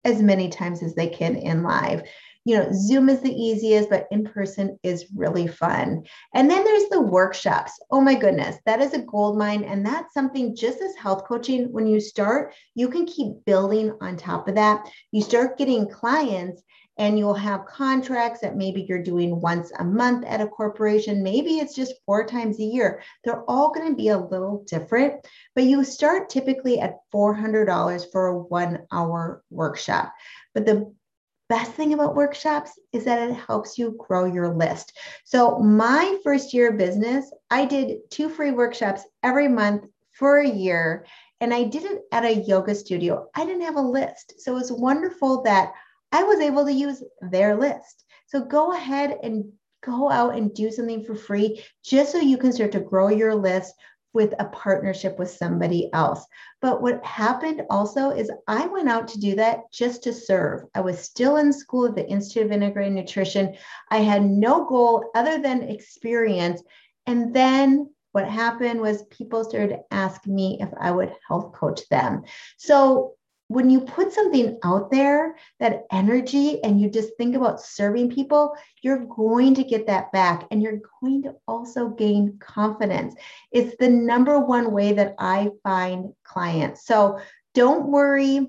as 0.05 0.23
many 0.23 0.49
times 0.49 0.83
as 0.83 0.95
they 0.95 1.09
can 1.09 1.37
in 1.37 1.63
live 1.63 2.03
you 2.49 2.57
know, 2.57 2.71
Zoom 2.73 3.11
is 3.11 3.21
the 3.21 3.31
easiest, 3.31 3.91
but 3.91 4.07
in 4.11 4.25
person 4.25 4.79
is 4.83 5.05
really 5.15 5.47
fun. 5.47 6.05
And 6.33 6.51
then 6.51 6.65
there's 6.65 6.89
the 6.89 7.03
workshops. 7.03 7.73
Oh 7.91 8.01
my 8.01 8.15
goodness, 8.15 8.57
that 8.65 8.81
is 8.81 8.95
a 8.95 9.03
gold 9.03 9.37
mine. 9.37 9.65
And 9.65 9.85
that's 9.85 10.15
something 10.15 10.57
just 10.57 10.81
as 10.81 10.97
health 10.97 11.25
coaching, 11.29 11.71
when 11.73 11.87
you 11.87 12.01
start, 12.01 12.55
you 12.75 12.89
can 12.89 13.05
keep 13.05 13.45
building 13.45 13.95
on 14.01 14.17
top 14.17 14.49
of 14.49 14.55
that. 14.55 14.89
You 15.13 15.21
start 15.21 15.59
getting 15.59 15.91
clients 15.91 16.63
and 16.99 17.17
you'll 17.17 17.35
have 17.35 17.67
contracts 17.67 18.41
that 18.41 18.57
maybe 18.57 18.85
you're 18.89 19.03
doing 19.03 19.41
once 19.41 19.71
a 19.79 19.85
month 19.85 20.25
at 20.27 20.41
a 20.41 20.49
corporation. 20.49 21.23
Maybe 21.23 21.59
it's 21.59 21.75
just 21.75 21.95
four 22.05 22.27
times 22.27 22.59
a 22.59 22.65
year. 22.65 23.03
They're 23.25 23.45
all 23.45 23.73
going 23.73 23.89
to 23.89 23.97
be 23.97 24.09
a 24.09 24.19
little 24.19 24.65
different, 24.67 25.25
but 25.55 25.65
you 25.65 25.85
start 25.85 26.29
typically 26.29 26.81
at 26.81 26.99
$400 27.15 28.11
for 28.11 28.27
a 28.27 28.39
one 28.39 28.81
hour 28.91 29.43
workshop. 29.49 30.13
But 30.55 30.67
the 30.67 30.93
best 31.49 31.73
thing 31.73 31.95
about 31.95 32.17
workshops 32.17 32.79
is 32.93 33.05
that 33.05 33.31
it 33.31 33.35
helps 33.35 33.79
you 33.79 33.97
grow 33.99 34.27
your 34.27 34.55
list. 34.55 34.99
So, 35.25 35.59
my 35.59 36.19
first 36.25 36.53
year 36.53 36.71
of 36.71 36.79
business, 36.79 37.33
I 37.51 37.65
did 37.65 38.11
two 38.11 38.29
free 38.29 38.51
workshops 38.51 39.03
every 39.23 39.49
month 39.49 39.87
for 40.11 40.39
a 40.39 40.49
year, 40.49 41.07
and 41.41 41.55
I 41.55 41.65
did 41.65 41.85
it 41.85 42.03
at 42.13 42.25
a 42.25 42.35
yoga 42.35 42.75
studio. 42.75 43.29
I 43.35 43.47
didn't 43.47 43.63
have 43.63 43.77
a 43.77 43.81
list. 43.81 44.35
So, 44.41 44.53
it 44.53 44.57
was 44.57 44.73
wonderful 44.73 45.43
that 45.45 45.73
I 46.13 46.23
was 46.23 46.41
able 46.41 46.65
to 46.65 46.73
use 46.73 47.03
their 47.21 47.57
list. 47.57 48.05
So, 48.27 48.45
go 48.45 48.73
ahead 48.73 49.19
and 49.23 49.53
go 49.85 50.11
out 50.11 50.37
and 50.37 50.53
do 50.55 50.71
something 50.71 51.05
for 51.05 51.15
free 51.15 51.63
just 51.85 52.13
so 52.13 52.19
you 52.19 52.37
can 52.37 52.53
start 52.53 52.73
to 52.73 52.81
grow 52.81 53.09
your 53.09 53.35
list 53.35 53.75
with 54.15 54.35
a 54.39 54.47
partnership 54.47 55.19
with 55.19 55.31
somebody 55.31 55.91
else. 55.93 56.25
But 56.61 56.83
what 56.83 57.05
happened 57.05 57.63
also 57.71 58.11
is 58.11 58.31
I 58.47 58.67
went 58.67 58.89
out 58.89 59.07
to 59.09 59.21
do 59.21 59.37
that 59.37 59.71
just 59.73 60.03
to 60.05 60.13
serve. 60.13 60.63
I 60.75 60.81
was 60.81 60.99
still 60.99 61.37
in 61.37 61.53
school 61.53 61.87
at 61.87 61.95
the 61.95 62.09
Institute 62.09 62.47
of 62.47 62.53
Integrated 62.53 62.95
Nutrition. 62.95 63.55
I 63.91 63.99
had 63.99 64.25
no 64.25 64.65
goal 64.65 65.11
other 65.15 65.39
than 65.39 65.63
experience. 65.63 66.63
And 67.07 67.35
then 67.35 67.91
what 68.13 68.29
happened 68.29 68.81
was 68.81 69.05
people 69.05 69.45
started 69.45 69.77
to 69.77 69.83
ask 69.91 70.27
me 70.27 70.59
if 70.61 70.71
I 70.81 70.91
would 70.91 71.13
health 71.29 71.53
coach 71.53 71.83
them. 71.91 72.25
So 72.57 73.15
when 73.49 73.71
you 73.71 73.81
put 73.81 74.13
something 74.13 74.59
out 74.63 74.91
there, 74.91 75.37
that 75.59 75.85
energy, 75.91 76.63
and 76.63 76.81
you 76.81 76.91
just 76.91 77.17
think 77.17 77.35
about 77.35 77.61
serving 77.61 78.11
people, 78.11 78.55
you're 78.83 79.07
going 79.07 79.55
to 79.55 79.65
get 79.65 79.87
that 79.87 80.13
back 80.13 80.47
and 80.51 80.63
you're 80.63 80.81
going 81.01 81.23
to 81.23 81.35
also 81.47 81.89
gain 81.89 82.39
confidence. 82.39 83.15
It's 83.51 83.75
the 83.79 83.89
number 83.89 84.39
one 84.39 84.73
way 84.73 84.93
that 84.93 85.15
I 85.19 85.51
find 85.63 86.13
clients. 86.25 86.87
So 86.87 87.21
don't 87.55 87.89
worry. 87.89 88.47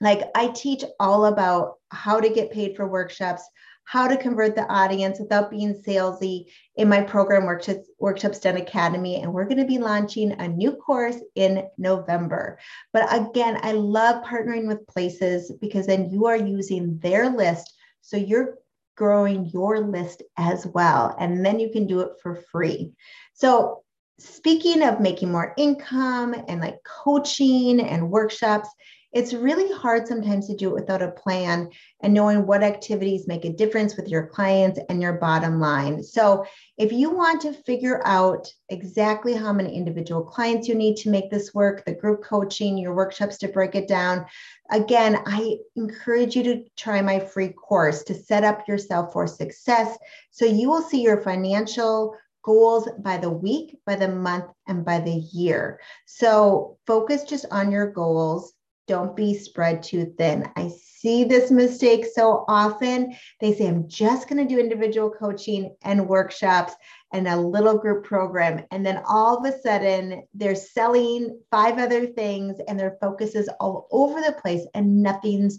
Like 0.00 0.28
I 0.34 0.48
teach 0.48 0.84
all 0.98 1.26
about 1.26 1.74
how 1.90 2.20
to 2.20 2.28
get 2.28 2.50
paid 2.50 2.76
for 2.76 2.86
workshops, 2.86 3.48
how 3.86 4.08
to 4.08 4.16
convert 4.16 4.56
the 4.56 4.66
audience 4.66 5.18
without 5.20 5.50
being 5.50 5.72
salesy 5.72 6.46
in 6.74 6.88
my 6.88 7.00
program 7.00 7.44
Workshops 7.44 8.40
Done 8.40 8.56
Academy. 8.56 9.22
And 9.22 9.32
we're 9.32 9.44
going 9.44 9.58
to 9.58 9.64
be 9.64 9.78
launching 9.78 10.32
a 10.32 10.48
new 10.48 10.72
course 10.72 11.16
in 11.36 11.68
november. 11.78 12.58
But 12.92 13.06
again 13.12 13.58
i 13.62 13.72
love 13.72 14.24
partnering 14.24 14.66
with 14.66 14.86
places 14.88 15.52
because 15.60 15.86
then 15.86 16.10
you 16.10 16.26
are 16.26 16.36
using 16.36 16.98
their 16.98 17.30
list. 17.30 17.72
So 18.02 18.16
you're 18.16 18.58
growing 18.96 19.46
your 19.46 19.80
list 19.80 20.22
as 20.36 20.66
well. 20.66 21.14
And 21.18 21.44
then 21.44 21.60
you 21.60 21.70
can 21.70 21.86
do 21.86 22.00
it 22.00 22.12
for 22.22 22.42
free. 22.50 22.92
So 23.34 23.82
speaking 24.18 24.82
of 24.82 25.00
making 25.00 25.30
more 25.30 25.54
income 25.56 26.34
and 26.48 26.60
like 26.60 26.78
coaching 26.84 27.80
and 27.80 28.10
workshops 28.10 28.68
it's 29.12 29.32
really 29.32 29.72
hard 29.72 30.06
sometimes 30.06 30.46
to 30.46 30.56
do 30.56 30.68
it 30.68 30.74
without 30.74 31.02
a 31.02 31.10
plan 31.10 31.70
and 32.02 32.12
knowing 32.12 32.46
what 32.46 32.62
activities 32.62 33.26
make 33.26 33.44
a 33.44 33.52
difference 33.52 33.96
with 33.96 34.08
your 34.08 34.26
clients 34.26 34.80
and 34.88 35.00
your 35.00 35.14
bottom 35.14 35.60
line. 35.60 36.02
So, 36.02 36.44
if 36.76 36.92
you 36.92 37.10
want 37.10 37.40
to 37.42 37.52
figure 37.52 38.02
out 38.04 38.52
exactly 38.68 39.34
how 39.34 39.52
many 39.52 39.74
individual 39.74 40.22
clients 40.22 40.68
you 40.68 40.74
need 40.74 40.96
to 40.98 41.10
make 41.10 41.30
this 41.30 41.54
work, 41.54 41.84
the 41.84 41.94
group 41.94 42.22
coaching, 42.24 42.76
your 42.76 42.94
workshops 42.94 43.38
to 43.38 43.48
break 43.48 43.74
it 43.74 43.88
down, 43.88 44.26
again, 44.70 45.22
I 45.24 45.58
encourage 45.76 46.36
you 46.36 46.42
to 46.42 46.64
try 46.76 47.00
my 47.00 47.20
free 47.20 47.50
course 47.50 48.02
to 48.04 48.14
set 48.14 48.44
up 48.44 48.68
yourself 48.68 49.12
for 49.12 49.26
success. 49.26 49.96
So, 50.30 50.44
you 50.44 50.68
will 50.68 50.82
see 50.82 51.00
your 51.00 51.22
financial 51.22 52.16
goals 52.42 52.88
by 52.98 53.18
the 53.18 53.30
week, 53.30 53.78
by 53.86 53.96
the 53.96 54.08
month, 54.08 54.46
and 54.68 54.84
by 54.84 55.00
the 55.00 55.14
year. 55.32 55.80
So, 56.04 56.76
focus 56.86 57.24
just 57.24 57.46
on 57.50 57.70
your 57.70 57.90
goals 57.90 58.52
don't 58.86 59.16
be 59.16 59.34
spread 59.34 59.82
too 59.82 60.14
thin. 60.16 60.48
I 60.56 60.70
see 60.70 61.24
this 61.24 61.50
mistake 61.50 62.06
so 62.12 62.44
often. 62.48 63.14
They 63.40 63.54
say, 63.54 63.66
I'm 63.66 63.88
just 63.88 64.28
going 64.28 64.46
to 64.46 64.54
do 64.54 64.60
individual 64.60 65.10
coaching 65.10 65.74
and 65.82 66.08
workshops 66.08 66.74
and 67.12 67.28
a 67.28 67.36
little 67.36 67.78
group 67.78 68.04
program. 68.04 68.64
And 68.70 68.84
then 68.84 69.02
all 69.08 69.36
of 69.36 69.44
a 69.44 69.58
sudden, 69.60 70.24
they're 70.34 70.54
selling 70.54 71.40
five 71.50 71.78
other 71.78 72.06
things 72.06 72.58
and 72.66 72.78
their 72.78 72.96
focus 73.00 73.34
is 73.34 73.50
all 73.60 73.88
over 73.90 74.20
the 74.20 74.36
place 74.40 74.66
and 74.74 75.02
nothing's 75.02 75.58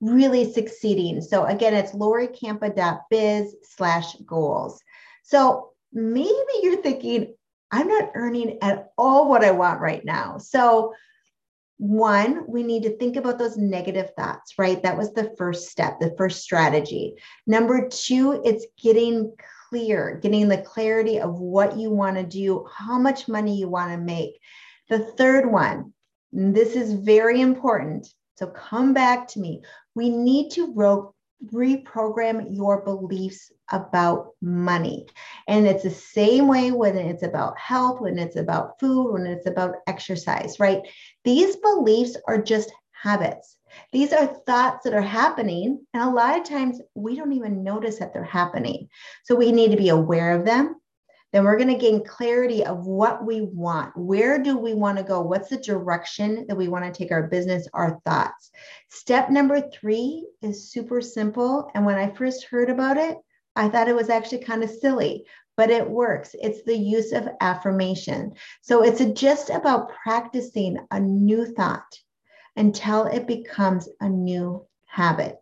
really 0.00 0.50
succeeding. 0.50 1.20
So 1.20 1.44
again, 1.44 1.74
it's 1.74 1.92
loricampa.biz 1.92 3.56
slash 3.62 4.14
goals. 4.26 4.82
So 5.22 5.70
maybe 5.92 6.30
you're 6.62 6.82
thinking, 6.82 7.34
I'm 7.70 7.88
not 7.88 8.12
earning 8.14 8.58
at 8.62 8.90
all 8.96 9.28
what 9.28 9.44
I 9.44 9.50
want 9.50 9.80
right 9.80 10.04
now. 10.04 10.38
So 10.38 10.94
one, 11.78 12.44
we 12.48 12.62
need 12.62 12.82
to 12.84 12.96
think 12.96 13.16
about 13.16 13.38
those 13.38 13.56
negative 13.56 14.10
thoughts, 14.16 14.54
right? 14.58 14.82
That 14.82 14.96
was 14.96 15.12
the 15.12 15.34
first 15.36 15.68
step, 15.68 16.00
the 16.00 16.14
first 16.16 16.42
strategy. 16.42 17.14
Number 17.46 17.88
two, 17.88 18.40
it's 18.44 18.66
getting 18.82 19.32
clear, 19.68 20.18
getting 20.22 20.48
the 20.48 20.58
clarity 20.58 21.20
of 21.20 21.38
what 21.38 21.76
you 21.76 21.90
want 21.90 22.16
to 22.16 22.22
do, 22.22 22.66
how 22.74 22.98
much 22.98 23.28
money 23.28 23.58
you 23.58 23.68
want 23.68 23.92
to 23.92 23.98
make. 23.98 24.38
The 24.88 25.00
third 25.00 25.50
one, 25.50 25.92
this 26.32 26.76
is 26.76 26.92
very 26.92 27.40
important. 27.40 28.08
So 28.36 28.46
come 28.46 28.94
back 28.94 29.28
to 29.28 29.40
me. 29.40 29.62
We 29.94 30.08
need 30.08 30.50
to 30.52 30.72
ro- 30.72 31.14
reprogram 31.52 32.46
your 32.54 32.82
beliefs 32.82 33.52
about 33.70 34.30
money. 34.40 35.06
And 35.48 35.66
it's 35.66 35.82
the 35.82 35.90
same 35.90 36.48
way 36.48 36.70
when 36.70 36.96
it's 36.96 37.22
about 37.22 37.58
health, 37.58 38.00
when 38.00 38.18
it's 38.18 38.36
about 38.36 38.78
food, 38.80 39.12
when 39.12 39.26
it's 39.26 39.46
about 39.46 39.76
exercise, 39.86 40.58
right? 40.58 40.82
These 41.24 41.56
beliefs 41.56 42.16
are 42.26 42.40
just 42.40 42.72
habits. 42.92 43.56
These 43.92 44.12
are 44.12 44.26
thoughts 44.26 44.84
that 44.84 44.94
are 44.94 45.02
happening. 45.02 45.84
And 45.92 46.02
a 46.02 46.10
lot 46.10 46.38
of 46.38 46.44
times 46.44 46.80
we 46.94 47.16
don't 47.16 47.32
even 47.32 47.62
notice 47.62 47.98
that 47.98 48.12
they're 48.12 48.24
happening. 48.24 48.88
So 49.24 49.34
we 49.34 49.52
need 49.52 49.70
to 49.72 49.76
be 49.76 49.90
aware 49.90 50.32
of 50.38 50.44
them. 50.44 50.76
Then 51.36 51.44
we're 51.44 51.58
going 51.58 51.68
to 51.68 51.74
gain 51.74 52.02
clarity 52.02 52.64
of 52.64 52.86
what 52.86 53.26
we 53.26 53.42
want. 53.42 53.94
Where 53.94 54.42
do 54.42 54.56
we 54.56 54.72
want 54.72 54.96
to 54.96 55.04
go? 55.04 55.20
What's 55.20 55.50
the 55.50 55.58
direction 55.58 56.46
that 56.48 56.56
we 56.56 56.68
want 56.68 56.86
to 56.86 56.98
take 56.98 57.12
our 57.12 57.24
business, 57.24 57.68
our 57.74 58.00
thoughts? 58.06 58.50
Step 58.88 59.28
number 59.28 59.60
three 59.60 60.26
is 60.40 60.70
super 60.70 61.02
simple. 61.02 61.70
And 61.74 61.84
when 61.84 61.98
I 61.98 62.14
first 62.14 62.46
heard 62.46 62.70
about 62.70 62.96
it, 62.96 63.18
I 63.54 63.68
thought 63.68 63.86
it 63.86 63.94
was 63.94 64.08
actually 64.08 64.44
kind 64.44 64.64
of 64.64 64.70
silly, 64.70 65.26
but 65.58 65.68
it 65.68 65.86
works. 65.86 66.34
It's 66.40 66.62
the 66.62 66.74
use 66.74 67.12
of 67.12 67.28
affirmation. 67.42 68.32
So 68.62 68.82
it's 68.82 69.04
just 69.20 69.50
about 69.50 69.90
practicing 70.02 70.78
a 70.90 70.98
new 70.98 71.44
thought 71.44 72.00
until 72.56 73.04
it 73.04 73.26
becomes 73.26 73.90
a 74.00 74.08
new 74.08 74.64
habit. 74.86 75.36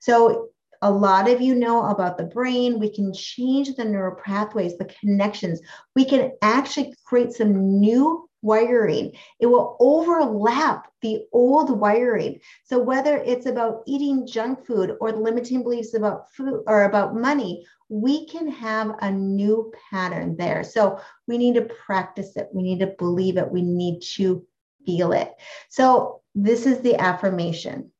So 0.00 0.48
a 0.82 0.90
lot 0.90 1.28
of 1.28 1.40
you 1.40 1.54
know 1.54 1.86
about 1.86 2.18
the 2.18 2.24
brain. 2.24 2.78
We 2.78 2.90
can 2.90 3.12
change 3.12 3.74
the 3.74 3.84
neural 3.84 4.16
pathways, 4.16 4.76
the 4.76 4.90
connections. 5.00 5.60
We 5.94 6.04
can 6.04 6.32
actually 6.42 6.94
create 7.04 7.32
some 7.32 7.80
new 7.80 8.28
wiring. 8.42 9.12
It 9.40 9.46
will 9.46 9.76
overlap 9.80 10.88
the 11.02 11.24
old 11.32 11.78
wiring. 11.80 12.40
So 12.64 12.78
whether 12.78 13.16
it's 13.18 13.46
about 13.46 13.82
eating 13.86 14.26
junk 14.26 14.64
food 14.64 14.96
or 15.00 15.12
limiting 15.12 15.62
beliefs 15.62 15.94
about 15.94 16.32
food 16.32 16.62
or 16.66 16.84
about 16.84 17.16
money, 17.16 17.66
we 17.88 18.26
can 18.26 18.48
have 18.48 18.96
a 19.00 19.10
new 19.10 19.72
pattern 19.90 20.36
there. 20.36 20.64
So 20.64 21.00
we 21.26 21.38
need 21.38 21.54
to 21.54 21.62
practice 21.62 22.36
it. 22.36 22.48
We 22.52 22.62
need 22.62 22.80
to 22.80 22.94
believe 22.98 23.36
it. 23.36 23.50
We 23.50 23.62
need 23.62 24.00
to 24.16 24.44
feel 24.84 25.12
it. 25.12 25.32
So 25.68 26.22
this 26.34 26.66
is 26.66 26.80
the 26.80 26.96
affirmation. 26.96 27.90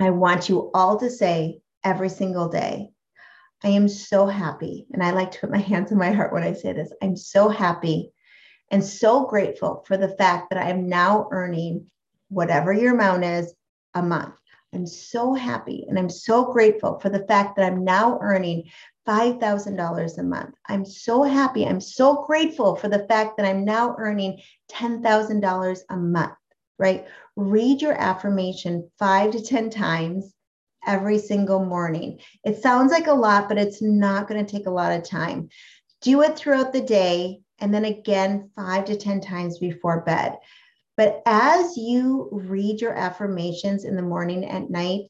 I 0.00 0.10
want 0.10 0.48
you 0.48 0.70
all 0.74 0.98
to 0.98 1.10
say 1.10 1.60
every 1.84 2.08
single 2.08 2.48
day, 2.48 2.90
I 3.62 3.68
am 3.68 3.88
so 3.88 4.26
happy. 4.26 4.86
And 4.92 5.02
I 5.02 5.10
like 5.10 5.32
to 5.32 5.40
put 5.40 5.50
my 5.50 5.58
hands 5.70 5.92
on 5.92 5.98
my 5.98 6.12
heart 6.12 6.32
when 6.32 6.42
I 6.42 6.52
say 6.52 6.72
this. 6.72 6.92
I'm 7.02 7.16
so 7.16 7.48
happy 7.48 8.12
and 8.70 8.84
so 8.84 9.26
grateful 9.26 9.84
for 9.86 9.96
the 9.96 10.16
fact 10.16 10.50
that 10.50 10.64
I 10.64 10.70
am 10.70 10.88
now 10.88 11.28
earning 11.32 11.90
whatever 12.28 12.72
your 12.72 12.94
amount 12.94 13.24
is 13.24 13.52
a 13.94 14.02
month. 14.02 14.34
I'm 14.72 14.86
so 14.86 15.34
happy 15.34 15.84
and 15.88 15.98
I'm 15.98 16.08
so 16.08 16.52
grateful 16.52 17.00
for 17.00 17.08
the 17.08 17.26
fact 17.26 17.56
that 17.56 17.64
I'm 17.64 17.84
now 17.84 18.20
earning 18.22 18.70
$5,000 19.06 20.18
a 20.18 20.22
month. 20.22 20.54
I'm 20.68 20.84
so 20.84 21.24
happy. 21.24 21.66
I'm 21.66 21.80
so 21.80 22.22
grateful 22.24 22.76
for 22.76 22.88
the 22.88 23.04
fact 23.08 23.36
that 23.36 23.46
I'm 23.46 23.64
now 23.64 23.96
earning 23.98 24.40
$10,000 24.70 25.78
a 25.88 25.96
month, 25.96 26.32
right? 26.78 27.06
Read 27.34 27.82
your 27.82 27.94
affirmation 27.94 28.88
five 28.96 29.32
to 29.32 29.42
10 29.42 29.70
times 29.70 30.32
every 30.86 31.18
single 31.18 31.64
morning. 31.64 32.20
It 32.44 32.62
sounds 32.62 32.92
like 32.92 33.06
a 33.06 33.12
lot, 33.12 33.48
but 33.48 33.58
it's 33.58 33.82
not 33.82 34.28
going 34.28 34.44
to 34.44 34.50
take 34.50 34.66
a 34.66 34.70
lot 34.70 34.92
of 34.92 35.08
time. 35.08 35.48
Do 36.02 36.22
it 36.22 36.36
throughout 36.36 36.72
the 36.72 36.80
day 36.80 37.40
and 37.58 37.72
then 37.74 37.84
again 37.84 38.50
five 38.56 38.86
to 38.86 38.96
10 38.96 39.20
times 39.20 39.58
before 39.58 40.00
bed. 40.02 40.36
But 40.96 41.22
as 41.26 41.76
you 41.76 42.28
read 42.32 42.80
your 42.80 42.94
affirmations 42.94 43.84
in 43.84 43.96
the 43.96 44.02
morning 44.02 44.44
and 44.44 44.70
night, 44.70 45.04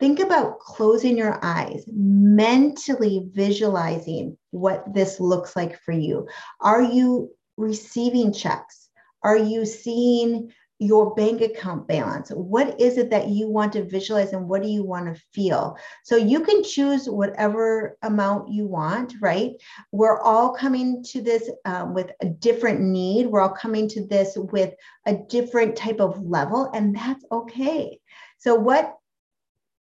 think 0.00 0.20
about 0.20 0.60
closing 0.60 1.16
your 1.16 1.38
eyes, 1.42 1.84
mentally 1.92 3.28
visualizing 3.32 4.36
what 4.50 4.92
this 4.92 5.20
looks 5.20 5.56
like 5.56 5.80
for 5.80 5.92
you. 5.92 6.28
Are 6.60 6.82
you 6.82 7.30
receiving 7.56 8.32
checks? 8.32 8.88
Are 9.22 9.36
you 9.36 9.64
seeing 9.66 10.52
your 10.78 11.14
bank 11.14 11.40
account 11.40 11.88
balance. 11.88 12.30
What 12.30 12.80
is 12.80 12.98
it 12.98 13.10
that 13.10 13.28
you 13.28 13.48
want 13.48 13.72
to 13.72 13.84
visualize 13.84 14.32
and 14.32 14.48
what 14.48 14.62
do 14.62 14.68
you 14.68 14.84
want 14.84 15.12
to 15.12 15.20
feel? 15.32 15.76
So 16.04 16.16
you 16.16 16.40
can 16.40 16.62
choose 16.62 17.08
whatever 17.08 17.96
amount 18.02 18.50
you 18.50 18.66
want, 18.66 19.14
right? 19.20 19.52
We're 19.90 20.20
all 20.20 20.54
coming 20.54 21.02
to 21.08 21.20
this 21.20 21.50
um, 21.64 21.94
with 21.94 22.12
a 22.22 22.26
different 22.26 22.80
need. 22.80 23.26
We're 23.26 23.40
all 23.40 23.48
coming 23.48 23.88
to 23.90 24.06
this 24.06 24.36
with 24.36 24.72
a 25.06 25.14
different 25.14 25.76
type 25.76 26.00
of 26.00 26.24
level, 26.24 26.70
and 26.72 26.94
that's 26.94 27.24
okay. 27.32 27.98
So, 28.38 28.54
what 28.54 28.94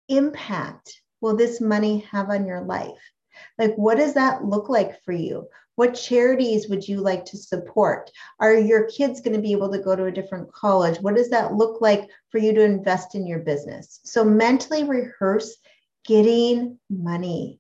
impact 0.08 1.02
will 1.20 1.36
this 1.36 1.60
money 1.60 2.08
have 2.12 2.30
on 2.30 2.48
your 2.48 2.62
life? 2.62 3.12
Like, 3.58 3.76
what 3.76 3.98
does 3.98 4.14
that 4.14 4.46
look 4.46 4.70
like 4.70 5.04
for 5.04 5.12
you? 5.12 5.48
What 5.78 5.94
charities 5.94 6.68
would 6.70 6.88
you 6.88 7.02
like 7.02 7.24
to 7.26 7.38
support? 7.38 8.10
Are 8.40 8.52
your 8.52 8.86
kids 8.86 9.22
going 9.22 9.36
to 9.36 9.42
be 9.42 9.52
able 9.52 9.72
to 9.72 9.78
go 9.78 9.96
to 9.96 10.06
a 10.06 10.12
different 10.12 10.52
college? 10.52 10.98
What 11.02 11.16
does 11.16 11.30
that 11.30 11.54
look 11.54 11.82
like 11.82 12.10
for 12.32 12.40
you 12.40 12.52
to 12.54 12.64
invest 12.64 13.14
in 13.14 13.28
your 13.28 13.40
business? 13.40 14.00
So, 14.04 14.24
mentally 14.26 14.86
rehearse 14.86 15.56
getting 16.04 16.80
money, 16.90 17.60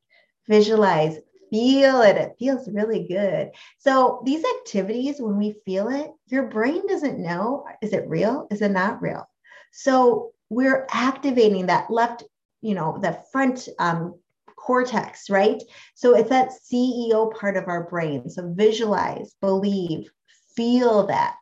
visualize, 0.49 1.19
feel 1.51 2.01
it. 2.01 2.17
It 2.17 2.36
feels 2.39 2.67
really 2.67 3.08
good. 3.08 3.51
So, 3.77 4.23
these 4.25 4.43
activities, 4.62 5.21
when 5.21 5.38
we 5.38 5.62
feel 5.63 5.89
it, 5.89 6.10
your 6.25 6.47
brain 6.47 6.88
doesn't 6.88 7.19
know 7.19 7.65
is 7.84 7.93
it 7.93 8.10
real? 8.10 8.47
Is 8.49 8.63
it 8.63 8.71
not 8.71 8.99
real? 8.99 9.30
So, 9.71 10.32
we're 10.49 10.88
activating 10.89 11.67
that 11.67 11.91
left, 11.91 12.23
you 12.62 12.73
know, 12.73 12.97
the 12.99 13.21
front 13.32 13.69
um, 13.77 14.15
cortex, 14.67 15.30
right? 15.30 15.63
So 15.95 16.13
it's 16.13 16.30
that 16.30 16.51
CEO 16.51 17.34
part 17.34 17.56
of 17.56 17.69
our 17.69 17.89
brain. 17.89 18.30
So 18.30 18.53
visualize, 18.53 19.34
believe, 19.39 20.10
feel 20.58 21.08
that. 21.08 21.38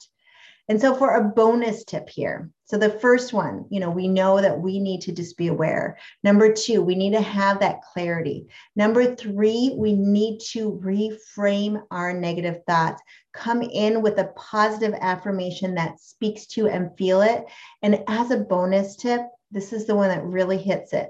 And 0.70 0.80
so 0.80 0.96
for 0.96 1.16
a 1.16 1.24
bonus 1.24 1.84
tip 1.84 2.08
here. 2.08 2.52
So 2.66 2.78
the 2.78 2.90
first 2.90 3.34
one, 3.34 3.66
you 3.70 3.80
know, 3.80 3.90
we 3.90 4.08
know 4.08 4.42
that 4.42 4.60
we 4.60 4.80
need 4.80 5.02
to 5.02 5.12
just 5.12 5.38
be 5.38 5.48
aware. 5.48 5.98
Number 6.24 6.54
two, 6.54 6.84
we 6.84 6.96
need 6.96 7.14
to 7.14 7.22
have 7.22 7.60
that 7.60 7.82
clarity. 7.94 8.48
Number 8.76 9.16
three, 9.16 9.74
we 9.76 9.94
need 9.94 10.40
to 10.52 10.80
reframe 10.84 11.82
our 11.90 12.14
negative 12.14 12.62
thoughts. 12.68 13.02
Come 13.34 13.64
in 13.64 14.02
with 14.04 14.20
a 14.20 14.32
positive 14.36 14.96
affirmation 15.02 15.76
that 15.76 16.00
speaks 16.00 16.46
to 16.48 16.68
and 16.68 16.96
feel 16.98 17.22
it. 17.22 17.46
And 17.82 18.04
as 18.08 18.30
a 18.30 18.38
bonus 18.38 18.96
tip, 18.96 19.22
this 19.52 19.74
is 19.74 19.86
the 19.86 19.96
one 19.96 20.10
that 20.10 20.24
really 20.24 20.58
hits 20.58 20.94
it 20.94 21.10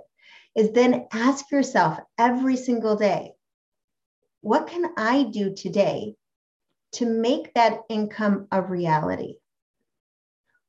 is 0.56 0.72
then 0.72 1.08
ask 1.12 1.52
yourself 1.52 2.00
every 2.18 2.56
single 2.56 2.96
day, 2.96 3.34
what 4.42 4.68
can 4.68 4.86
I 4.98 5.24
do 5.24 5.54
today 5.54 6.16
to 6.94 7.06
make 7.06 7.54
that 7.54 7.80
income 7.90 8.48
a 8.52 8.62
reality? 8.62 9.36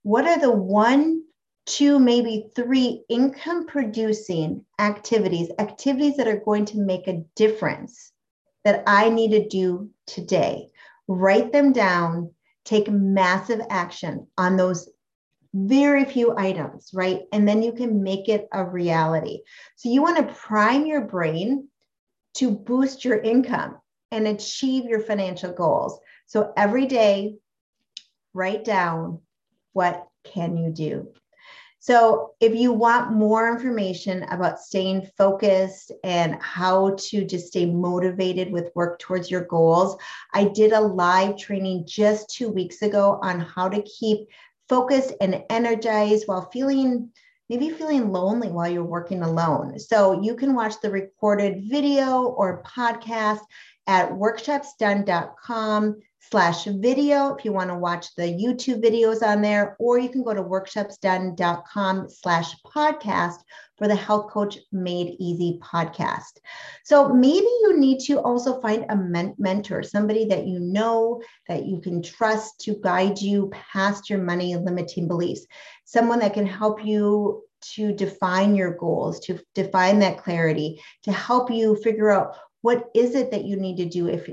What 0.02 0.26
are 0.26 0.40
the 0.40 0.50
one, 0.50 1.22
two, 1.66 1.98
maybe 1.98 2.50
three 2.54 3.04
income 3.08 3.66
producing 3.66 4.64
activities, 4.78 5.50
activities 5.58 6.16
that 6.16 6.28
are 6.28 6.42
going 6.44 6.64
to 6.66 6.78
make 6.78 7.06
a 7.06 7.24
difference 7.36 8.12
that 8.64 8.82
I 8.86 9.08
need 9.10 9.30
to 9.32 9.48
do 9.48 9.90
today? 10.06 10.68
Write 11.06 11.52
them 11.52 11.72
down, 11.72 12.32
take 12.64 12.90
massive 12.90 13.60
action 13.70 14.26
on 14.36 14.56
those 14.56 14.88
very 15.56 16.04
few 16.04 16.36
items, 16.36 16.90
right? 16.92 17.22
And 17.32 17.48
then 17.48 17.62
you 17.62 17.72
can 17.72 18.02
make 18.02 18.28
it 18.28 18.46
a 18.52 18.64
reality. 18.64 19.40
So 19.76 19.88
you 19.88 20.02
want 20.02 20.18
to 20.18 20.34
prime 20.34 20.84
your 20.86 21.02
brain 21.02 21.68
to 22.34 22.50
boost 22.50 23.04
your 23.04 23.18
income 23.18 23.78
and 24.10 24.28
achieve 24.28 24.84
your 24.84 25.00
financial 25.00 25.52
goals. 25.52 25.98
So 26.26 26.52
every 26.56 26.86
day, 26.86 27.36
write 28.34 28.64
down 28.64 29.20
what 29.72 30.06
can 30.24 30.56
you 30.56 30.70
do? 30.70 31.08
So, 31.78 32.32
if 32.40 32.52
you 32.52 32.72
want 32.72 33.12
more 33.12 33.48
information 33.48 34.24
about 34.24 34.58
staying 34.58 35.08
focused 35.16 35.92
and 36.02 36.34
how 36.42 36.96
to 37.10 37.24
just 37.24 37.46
stay 37.46 37.64
motivated 37.64 38.50
with 38.50 38.72
work 38.74 38.98
towards 38.98 39.30
your 39.30 39.44
goals, 39.44 39.96
I 40.34 40.46
did 40.46 40.72
a 40.72 40.80
live 40.80 41.38
training 41.38 41.84
just 41.86 42.28
two 42.28 42.48
weeks 42.48 42.82
ago 42.82 43.20
on 43.22 43.38
how 43.38 43.68
to 43.68 43.82
keep 43.82 44.26
focused 44.68 45.14
and 45.20 45.42
energized 45.50 46.26
while 46.26 46.50
feeling 46.50 47.10
maybe 47.48 47.70
feeling 47.70 48.10
lonely 48.10 48.48
while 48.48 48.68
you're 48.68 48.82
working 48.82 49.22
alone. 49.22 49.78
So 49.78 50.20
you 50.20 50.34
can 50.34 50.54
watch 50.54 50.74
the 50.80 50.90
recorded 50.90 51.62
video 51.68 52.22
or 52.22 52.62
podcast 52.64 53.40
at 53.86 54.10
workshopsdone.com 54.10 56.00
slash 56.30 56.64
video 56.64 57.34
if 57.34 57.44
you 57.44 57.52
want 57.52 57.70
to 57.70 57.76
watch 57.76 58.14
the 58.16 58.24
YouTube 58.24 58.82
videos 58.82 59.22
on 59.22 59.42
there, 59.42 59.76
or 59.78 59.98
you 59.98 60.08
can 60.08 60.22
go 60.22 60.34
to 60.34 60.42
workshopsdone.com 60.42 62.08
slash 62.08 62.54
podcast 62.64 63.36
for 63.78 63.88
the 63.88 63.94
Health 63.94 64.30
Coach 64.30 64.58
Made 64.72 65.16
Easy 65.18 65.58
podcast. 65.62 66.38
So 66.84 67.10
maybe 67.10 67.46
you 67.62 67.78
need 67.78 68.00
to 68.06 68.20
also 68.20 68.60
find 68.60 68.86
a 68.88 68.96
men- 68.96 69.34
mentor, 69.38 69.82
somebody 69.82 70.24
that 70.26 70.46
you 70.46 70.58
know 70.58 71.20
that 71.48 71.66
you 71.66 71.80
can 71.80 72.02
trust 72.02 72.60
to 72.60 72.76
guide 72.82 73.20
you 73.20 73.50
past 73.72 74.08
your 74.08 74.20
money 74.20 74.56
limiting 74.56 75.08
beliefs, 75.08 75.46
someone 75.84 76.20
that 76.20 76.34
can 76.34 76.46
help 76.46 76.84
you 76.84 77.42
to 77.74 77.92
define 77.92 78.54
your 78.54 78.74
goals, 78.74 79.20
to 79.20 79.40
define 79.54 79.98
that 80.00 80.18
clarity, 80.18 80.80
to 81.02 81.12
help 81.12 81.50
you 81.50 81.76
figure 81.76 82.10
out 82.10 82.36
what 82.62 82.90
is 82.94 83.14
it 83.14 83.30
that 83.30 83.44
you 83.44 83.56
need 83.56 83.76
to 83.76 83.84
do 83.84 84.08
if 84.08 84.28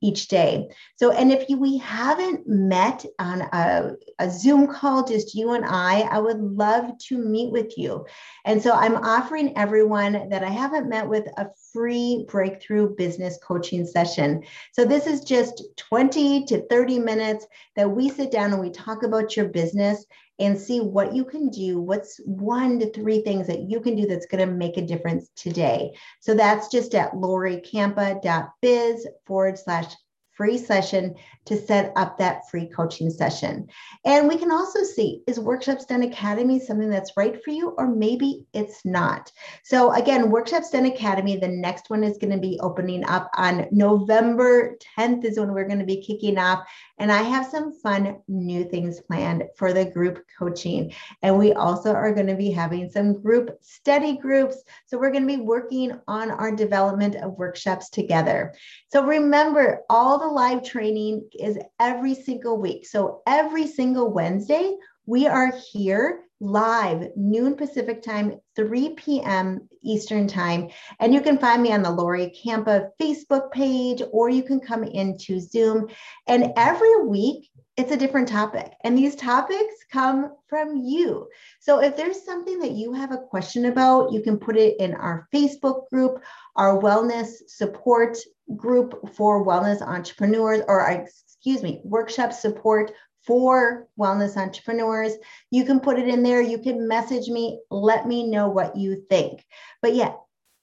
each 0.00 0.28
day? 0.28 0.68
So 0.96 1.10
and 1.10 1.32
if 1.32 1.48
you, 1.48 1.58
we 1.58 1.78
haven't 1.78 2.46
met 2.46 3.04
on 3.18 3.42
a, 3.52 3.92
a 4.18 4.30
zoom 4.30 4.66
call 4.66 5.04
just 5.04 5.34
you 5.34 5.52
and 5.52 5.64
i 5.64 6.00
i 6.00 6.18
would 6.18 6.40
love 6.40 6.96
to 6.98 7.18
meet 7.18 7.50
with 7.52 7.78
you. 7.78 8.04
And 8.44 8.62
so 8.62 8.72
i'm 8.72 8.96
offering 8.96 9.56
everyone 9.56 10.28
that 10.28 10.42
i 10.42 10.50
haven't 10.50 10.88
met 10.88 11.08
with 11.08 11.26
a 11.36 11.46
free 11.72 12.26
breakthrough 12.28 12.94
business 12.94 13.38
coaching 13.42 13.86
session. 13.86 14.42
So 14.72 14.84
this 14.84 15.06
is 15.06 15.20
just 15.20 15.62
20 15.76 16.44
to 16.46 16.66
30 16.68 16.98
minutes 16.98 17.46
that 17.76 17.90
we 17.90 18.08
sit 18.08 18.30
down 18.30 18.52
and 18.52 18.60
we 18.60 18.70
talk 18.70 19.02
about 19.02 19.36
your 19.36 19.48
business 19.48 20.04
and 20.38 20.58
see 20.58 20.80
what 20.80 21.14
you 21.14 21.24
can 21.24 21.48
do. 21.48 21.80
What's 21.80 22.20
one 22.24 22.78
to 22.80 22.90
three 22.92 23.22
things 23.22 23.46
that 23.46 23.68
you 23.68 23.80
can 23.80 23.96
do 23.96 24.06
that's 24.06 24.26
going 24.26 24.46
to 24.46 24.54
make 24.54 24.76
a 24.76 24.82
difference 24.82 25.28
today? 25.36 25.96
So 26.20 26.34
that's 26.34 26.68
just 26.68 26.94
at 26.94 27.12
loricampa.biz 27.12 29.06
forward 29.26 29.58
slash 29.58 29.94
free 30.38 30.56
session 30.56 31.16
to 31.44 31.60
set 31.60 31.92
up 31.96 32.16
that 32.16 32.48
free 32.48 32.66
coaching 32.68 33.10
session. 33.10 33.66
And 34.04 34.28
we 34.28 34.36
can 34.36 34.52
also 34.52 34.84
see 34.84 35.24
is 35.26 35.40
Workshops 35.40 35.84
Done 35.84 36.04
Academy 36.04 36.60
something 36.60 36.88
that's 36.88 37.16
right 37.16 37.42
for 37.42 37.50
you, 37.50 37.74
or 37.76 37.88
maybe 37.88 38.46
it's 38.54 38.84
not. 38.84 39.32
So, 39.64 39.92
again, 39.92 40.30
Workshops 40.30 40.70
Done 40.70 40.86
Academy, 40.86 41.36
the 41.36 41.48
next 41.48 41.90
one 41.90 42.04
is 42.04 42.18
going 42.18 42.32
to 42.32 42.38
be 42.38 42.60
opening 42.62 43.04
up 43.04 43.28
on 43.36 43.66
November 43.72 44.76
10th, 44.96 45.24
is 45.24 45.40
when 45.40 45.52
we're 45.52 45.66
going 45.66 45.80
to 45.80 45.84
be 45.84 46.00
kicking 46.00 46.38
off. 46.38 46.64
And 46.98 47.12
I 47.12 47.22
have 47.22 47.46
some 47.46 47.72
fun 47.72 48.20
new 48.28 48.64
things 48.64 49.00
planned 49.00 49.44
for 49.56 49.72
the 49.72 49.84
group 49.84 50.24
coaching. 50.38 50.92
And 51.22 51.38
we 51.38 51.52
also 51.52 51.92
are 51.92 52.14
going 52.14 52.26
to 52.26 52.36
be 52.36 52.50
having 52.50 52.90
some 52.90 53.20
group 53.22 53.50
study 53.60 54.16
groups. 54.16 54.62
So, 54.86 54.98
we're 54.98 55.12
going 55.12 55.26
to 55.26 55.36
be 55.36 55.42
working 55.42 55.98
on 56.06 56.30
our 56.30 56.54
development 56.54 57.16
of 57.16 57.38
workshops 57.38 57.90
together. 57.90 58.54
So, 58.90 59.04
remember, 59.04 59.82
all 59.88 60.18
the 60.18 60.26
live 60.26 60.64
training 60.64 61.28
is 61.38 61.58
every 61.80 62.14
single 62.14 62.58
week. 62.58 62.86
So 62.86 63.22
every 63.26 63.66
single 63.66 64.10
Wednesday, 64.10 64.76
we 65.06 65.26
are 65.26 65.52
here 65.72 66.24
live, 66.40 67.08
noon 67.16 67.54
Pacific 67.54 68.02
time, 68.02 68.38
3 68.56 68.90
p.m. 68.90 69.68
Eastern 69.82 70.28
time. 70.28 70.68
And 71.00 71.12
you 71.12 71.20
can 71.20 71.38
find 71.38 71.62
me 71.62 71.72
on 71.72 71.82
the 71.82 71.90
Lori 71.90 72.32
Campa 72.44 72.90
Facebook 73.00 73.50
page, 73.50 74.02
or 74.12 74.28
you 74.28 74.42
can 74.42 74.60
come 74.60 74.84
into 74.84 75.40
Zoom. 75.40 75.88
And 76.26 76.52
every 76.56 77.04
week, 77.04 77.50
it's 77.76 77.92
a 77.92 77.96
different 77.96 78.26
topic. 78.26 78.72
And 78.82 78.98
these 78.98 79.14
topics 79.14 79.74
come 79.92 80.32
from 80.48 80.76
you. 80.76 81.28
So 81.60 81.80
if 81.80 81.96
there's 81.96 82.24
something 82.24 82.58
that 82.58 82.72
you 82.72 82.92
have 82.92 83.12
a 83.12 83.18
question 83.18 83.66
about, 83.66 84.12
you 84.12 84.20
can 84.20 84.36
put 84.36 84.56
it 84.56 84.80
in 84.80 84.94
our 84.94 85.28
Facebook 85.32 85.88
group, 85.88 86.20
our 86.56 86.80
wellness 86.80 87.28
support 87.46 88.18
group 88.56 89.14
for 89.14 89.46
wellness 89.46 89.80
entrepreneurs, 89.80 90.62
or 90.66 90.80
excuse 90.90 91.62
me, 91.62 91.80
workshop 91.84 92.32
support 92.32 92.90
for 93.28 93.86
wellness 94.00 94.38
entrepreneurs. 94.38 95.12
You 95.50 95.66
can 95.66 95.80
put 95.80 95.98
it 95.98 96.08
in 96.08 96.22
there. 96.22 96.40
You 96.40 96.58
can 96.58 96.88
message 96.88 97.28
me. 97.28 97.60
Let 97.70 98.08
me 98.08 98.26
know 98.26 98.48
what 98.48 98.74
you 98.74 99.04
think. 99.10 99.44
But 99.82 99.94
yeah, 99.94 100.14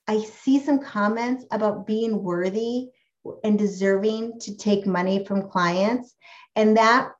I 0.07 0.23
see 0.23 0.59
some 0.59 0.79
comments 0.79 1.45
about 1.51 1.85
being 1.85 2.23
worthy 2.23 2.87
and 3.43 3.57
deserving 3.59 4.39
to 4.41 4.57
take 4.57 4.87
money 4.87 5.25
from 5.25 5.47
clients. 5.47 6.15
And 6.55 6.75
that, 6.77 7.11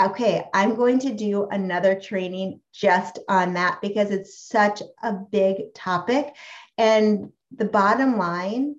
okay, 0.00 0.46
I'm 0.54 0.74
going 0.74 1.00
to 1.00 1.12
do 1.12 1.48
another 1.48 2.00
training 2.00 2.60
just 2.72 3.18
on 3.28 3.54
that 3.54 3.80
because 3.82 4.10
it's 4.10 4.38
such 4.38 4.82
a 5.02 5.12
big 5.12 5.74
topic. 5.74 6.34
And 6.78 7.30
the 7.54 7.66
bottom 7.66 8.16
line 8.16 8.76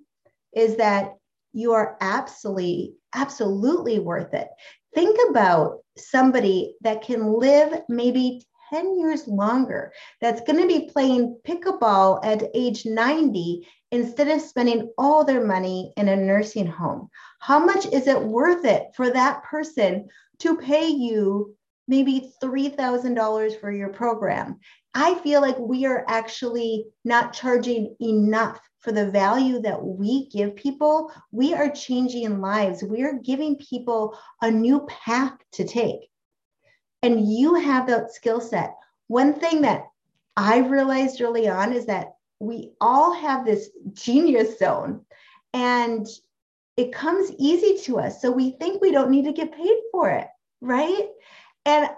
is 0.55 0.77
that 0.77 1.17
you 1.53 1.73
are 1.73 1.97
absolutely, 2.01 2.95
absolutely 3.13 3.99
worth 3.99 4.33
it. 4.33 4.47
Think 4.95 5.19
about 5.29 5.79
somebody 5.99 6.75
that 6.81 7.01
can 7.01 7.33
live 7.33 7.81
maybe 7.89 8.45
10 8.71 8.99
years 8.99 9.27
longer, 9.27 9.91
that's 10.21 10.41
going 10.41 10.59
to 10.61 10.67
be 10.67 10.89
playing 10.91 11.39
pickleball 11.47 12.19
at 12.23 12.49
age 12.53 12.85
90 12.85 13.67
instead 13.91 14.27
of 14.27 14.41
spending 14.41 14.91
all 14.97 15.23
their 15.25 15.45
money 15.45 15.91
in 15.97 16.09
a 16.09 16.15
nursing 16.15 16.67
home. 16.67 17.09
How 17.39 17.59
much 17.59 17.85
is 17.87 18.07
it 18.07 18.21
worth 18.21 18.65
it 18.65 18.87
for 18.95 19.09
that 19.09 19.43
person 19.43 20.07
to 20.39 20.57
pay 20.57 20.87
you 20.87 21.55
maybe 21.87 22.31
$3,000 22.43 23.59
for 23.59 23.71
your 23.71 23.89
program? 23.89 24.59
I 24.93 25.15
feel 25.15 25.41
like 25.41 25.57
we 25.57 25.85
are 25.85 26.05
actually 26.07 26.85
not 27.03 27.33
charging 27.33 27.95
enough 27.99 28.59
for 28.79 28.91
the 28.91 29.09
value 29.11 29.59
that 29.61 29.83
we 29.83 30.27
give 30.29 30.55
people. 30.55 31.11
We 31.31 31.53
are 31.53 31.69
changing 31.69 32.41
lives. 32.41 32.83
We 32.83 33.03
are 33.03 33.19
giving 33.23 33.57
people 33.57 34.17
a 34.41 34.49
new 34.49 34.87
path 34.87 35.33
to 35.53 35.65
take. 35.65 36.09
And 37.01 37.31
you 37.31 37.55
have 37.55 37.87
that 37.87 38.13
skill 38.13 38.41
set. 38.41 38.75
One 39.07 39.33
thing 39.33 39.61
that 39.61 39.87
I 40.35 40.59
realized 40.59 41.21
early 41.21 41.47
on 41.47 41.73
is 41.73 41.85
that 41.87 42.13
we 42.39 42.71
all 42.79 43.13
have 43.13 43.45
this 43.45 43.69
genius 43.93 44.57
zone 44.59 45.05
and 45.53 46.07
it 46.77 46.93
comes 46.93 47.31
easy 47.37 47.77
to 47.83 47.99
us. 47.99 48.21
So 48.21 48.31
we 48.31 48.51
think 48.51 48.81
we 48.81 48.91
don't 48.91 49.11
need 49.11 49.25
to 49.25 49.33
get 49.33 49.51
paid 49.51 49.77
for 49.91 50.09
it, 50.09 50.27
right? 50.61 51.07
And 51.65 51.89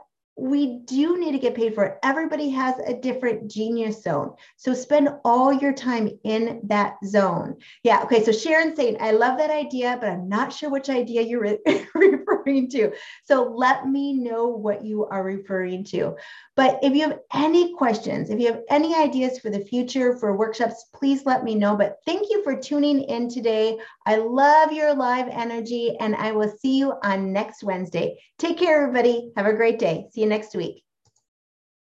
we 0.42 0.80
do 0.86 1.20
need 1.20 1.34
to 1.34 1.38
get 1.38 1.54
paid 1.54 1.76
for 1.76 1.84
it. 1.84 2.00
Everybody 2.02 2.50
has 2.50 2.74
a 2.88 2.96
different 2.96 3.50
genius 3.50 4.02
zone. 4.02 4.34
So 4.58 4.74
spend 4.74 5.10
all 5.24 5.54
your 5.54 5.72
time 5.72 6.10
in 6.24 6.62
that 6.64 6.96
zone. 7.06 7.58
Yeah. 7.84 8.02
Okay. 8.04 8.24
So 8.24 8.32
Sharon's 8.32 8.76
saying, 8.76 8.98
I 9.00 9.12
love 9.12 9.38
that 9.38 9.52
idea, 9.52 10.00
but 10.02 10.10
I'm 10.10 10.28
not 10.28 10.52
sure 10.52 10.72
which 10.72 10.90
idea 10.90 11.22
you're 11.22 11.42
re- 11.42 11.60
referring 12.46 12.70
to. 12.70 12.92
So 13.26 13.54
let 13.56 13.88
me 13.88 14.14
know 14.14 14.48
what 14.48 14.84
you 14.84 15.06
are 15.06 15.24
referring 15.24 15.84
to. 15.86 16.16
But 16.56 16.80
if 16.82 16.94
you 16.94 17.02
have 17.02 17.20
any 17.34 17.74
questions, 17.76 18.30
if 18.30 18.40
you 18.40 18.48
have 18.48 18.62
any 18.70 18.96
ideas 18.96 19.40
for 19.40 19.50
the 19.50 19.66
future 19.66 20.18
for 20.18 20.38
workshops, 20.38 20.86
please 20.94 21.26
let 21.26 21.44
me 21.44 21.56
know. 21.56 21.76
But 21.76 21.98
thank 22.06 22.30
you 22.30 22.44
for 22.44 22.56
tuning 22.56 23.04
in 23.04 23.30
today. 23.30 23.78
I 24.06 24.18
love 24.18 24.72
your 24.72 24.94
live 24.94 25.28
energy, 25.30 25.96
and 26.00 26.16
I 26.16 26.32
will 26.32 26.54
see 26.62 26.78
you 26.78 26.94
on 27.04 27.34
next 27.34 27.64
Wednesday. 27.64 28.20
Take 28.38 28.58
care, 28.58 28.82
everybody. 28.82 29.32
Have 29.38 29.46
a 29.46 29.54
great 29.54 29.80
day. 29.80 30.08
See 30.12 30.22
you 30.22 30.28
next 30.28 30.56
week. 30.56 30.84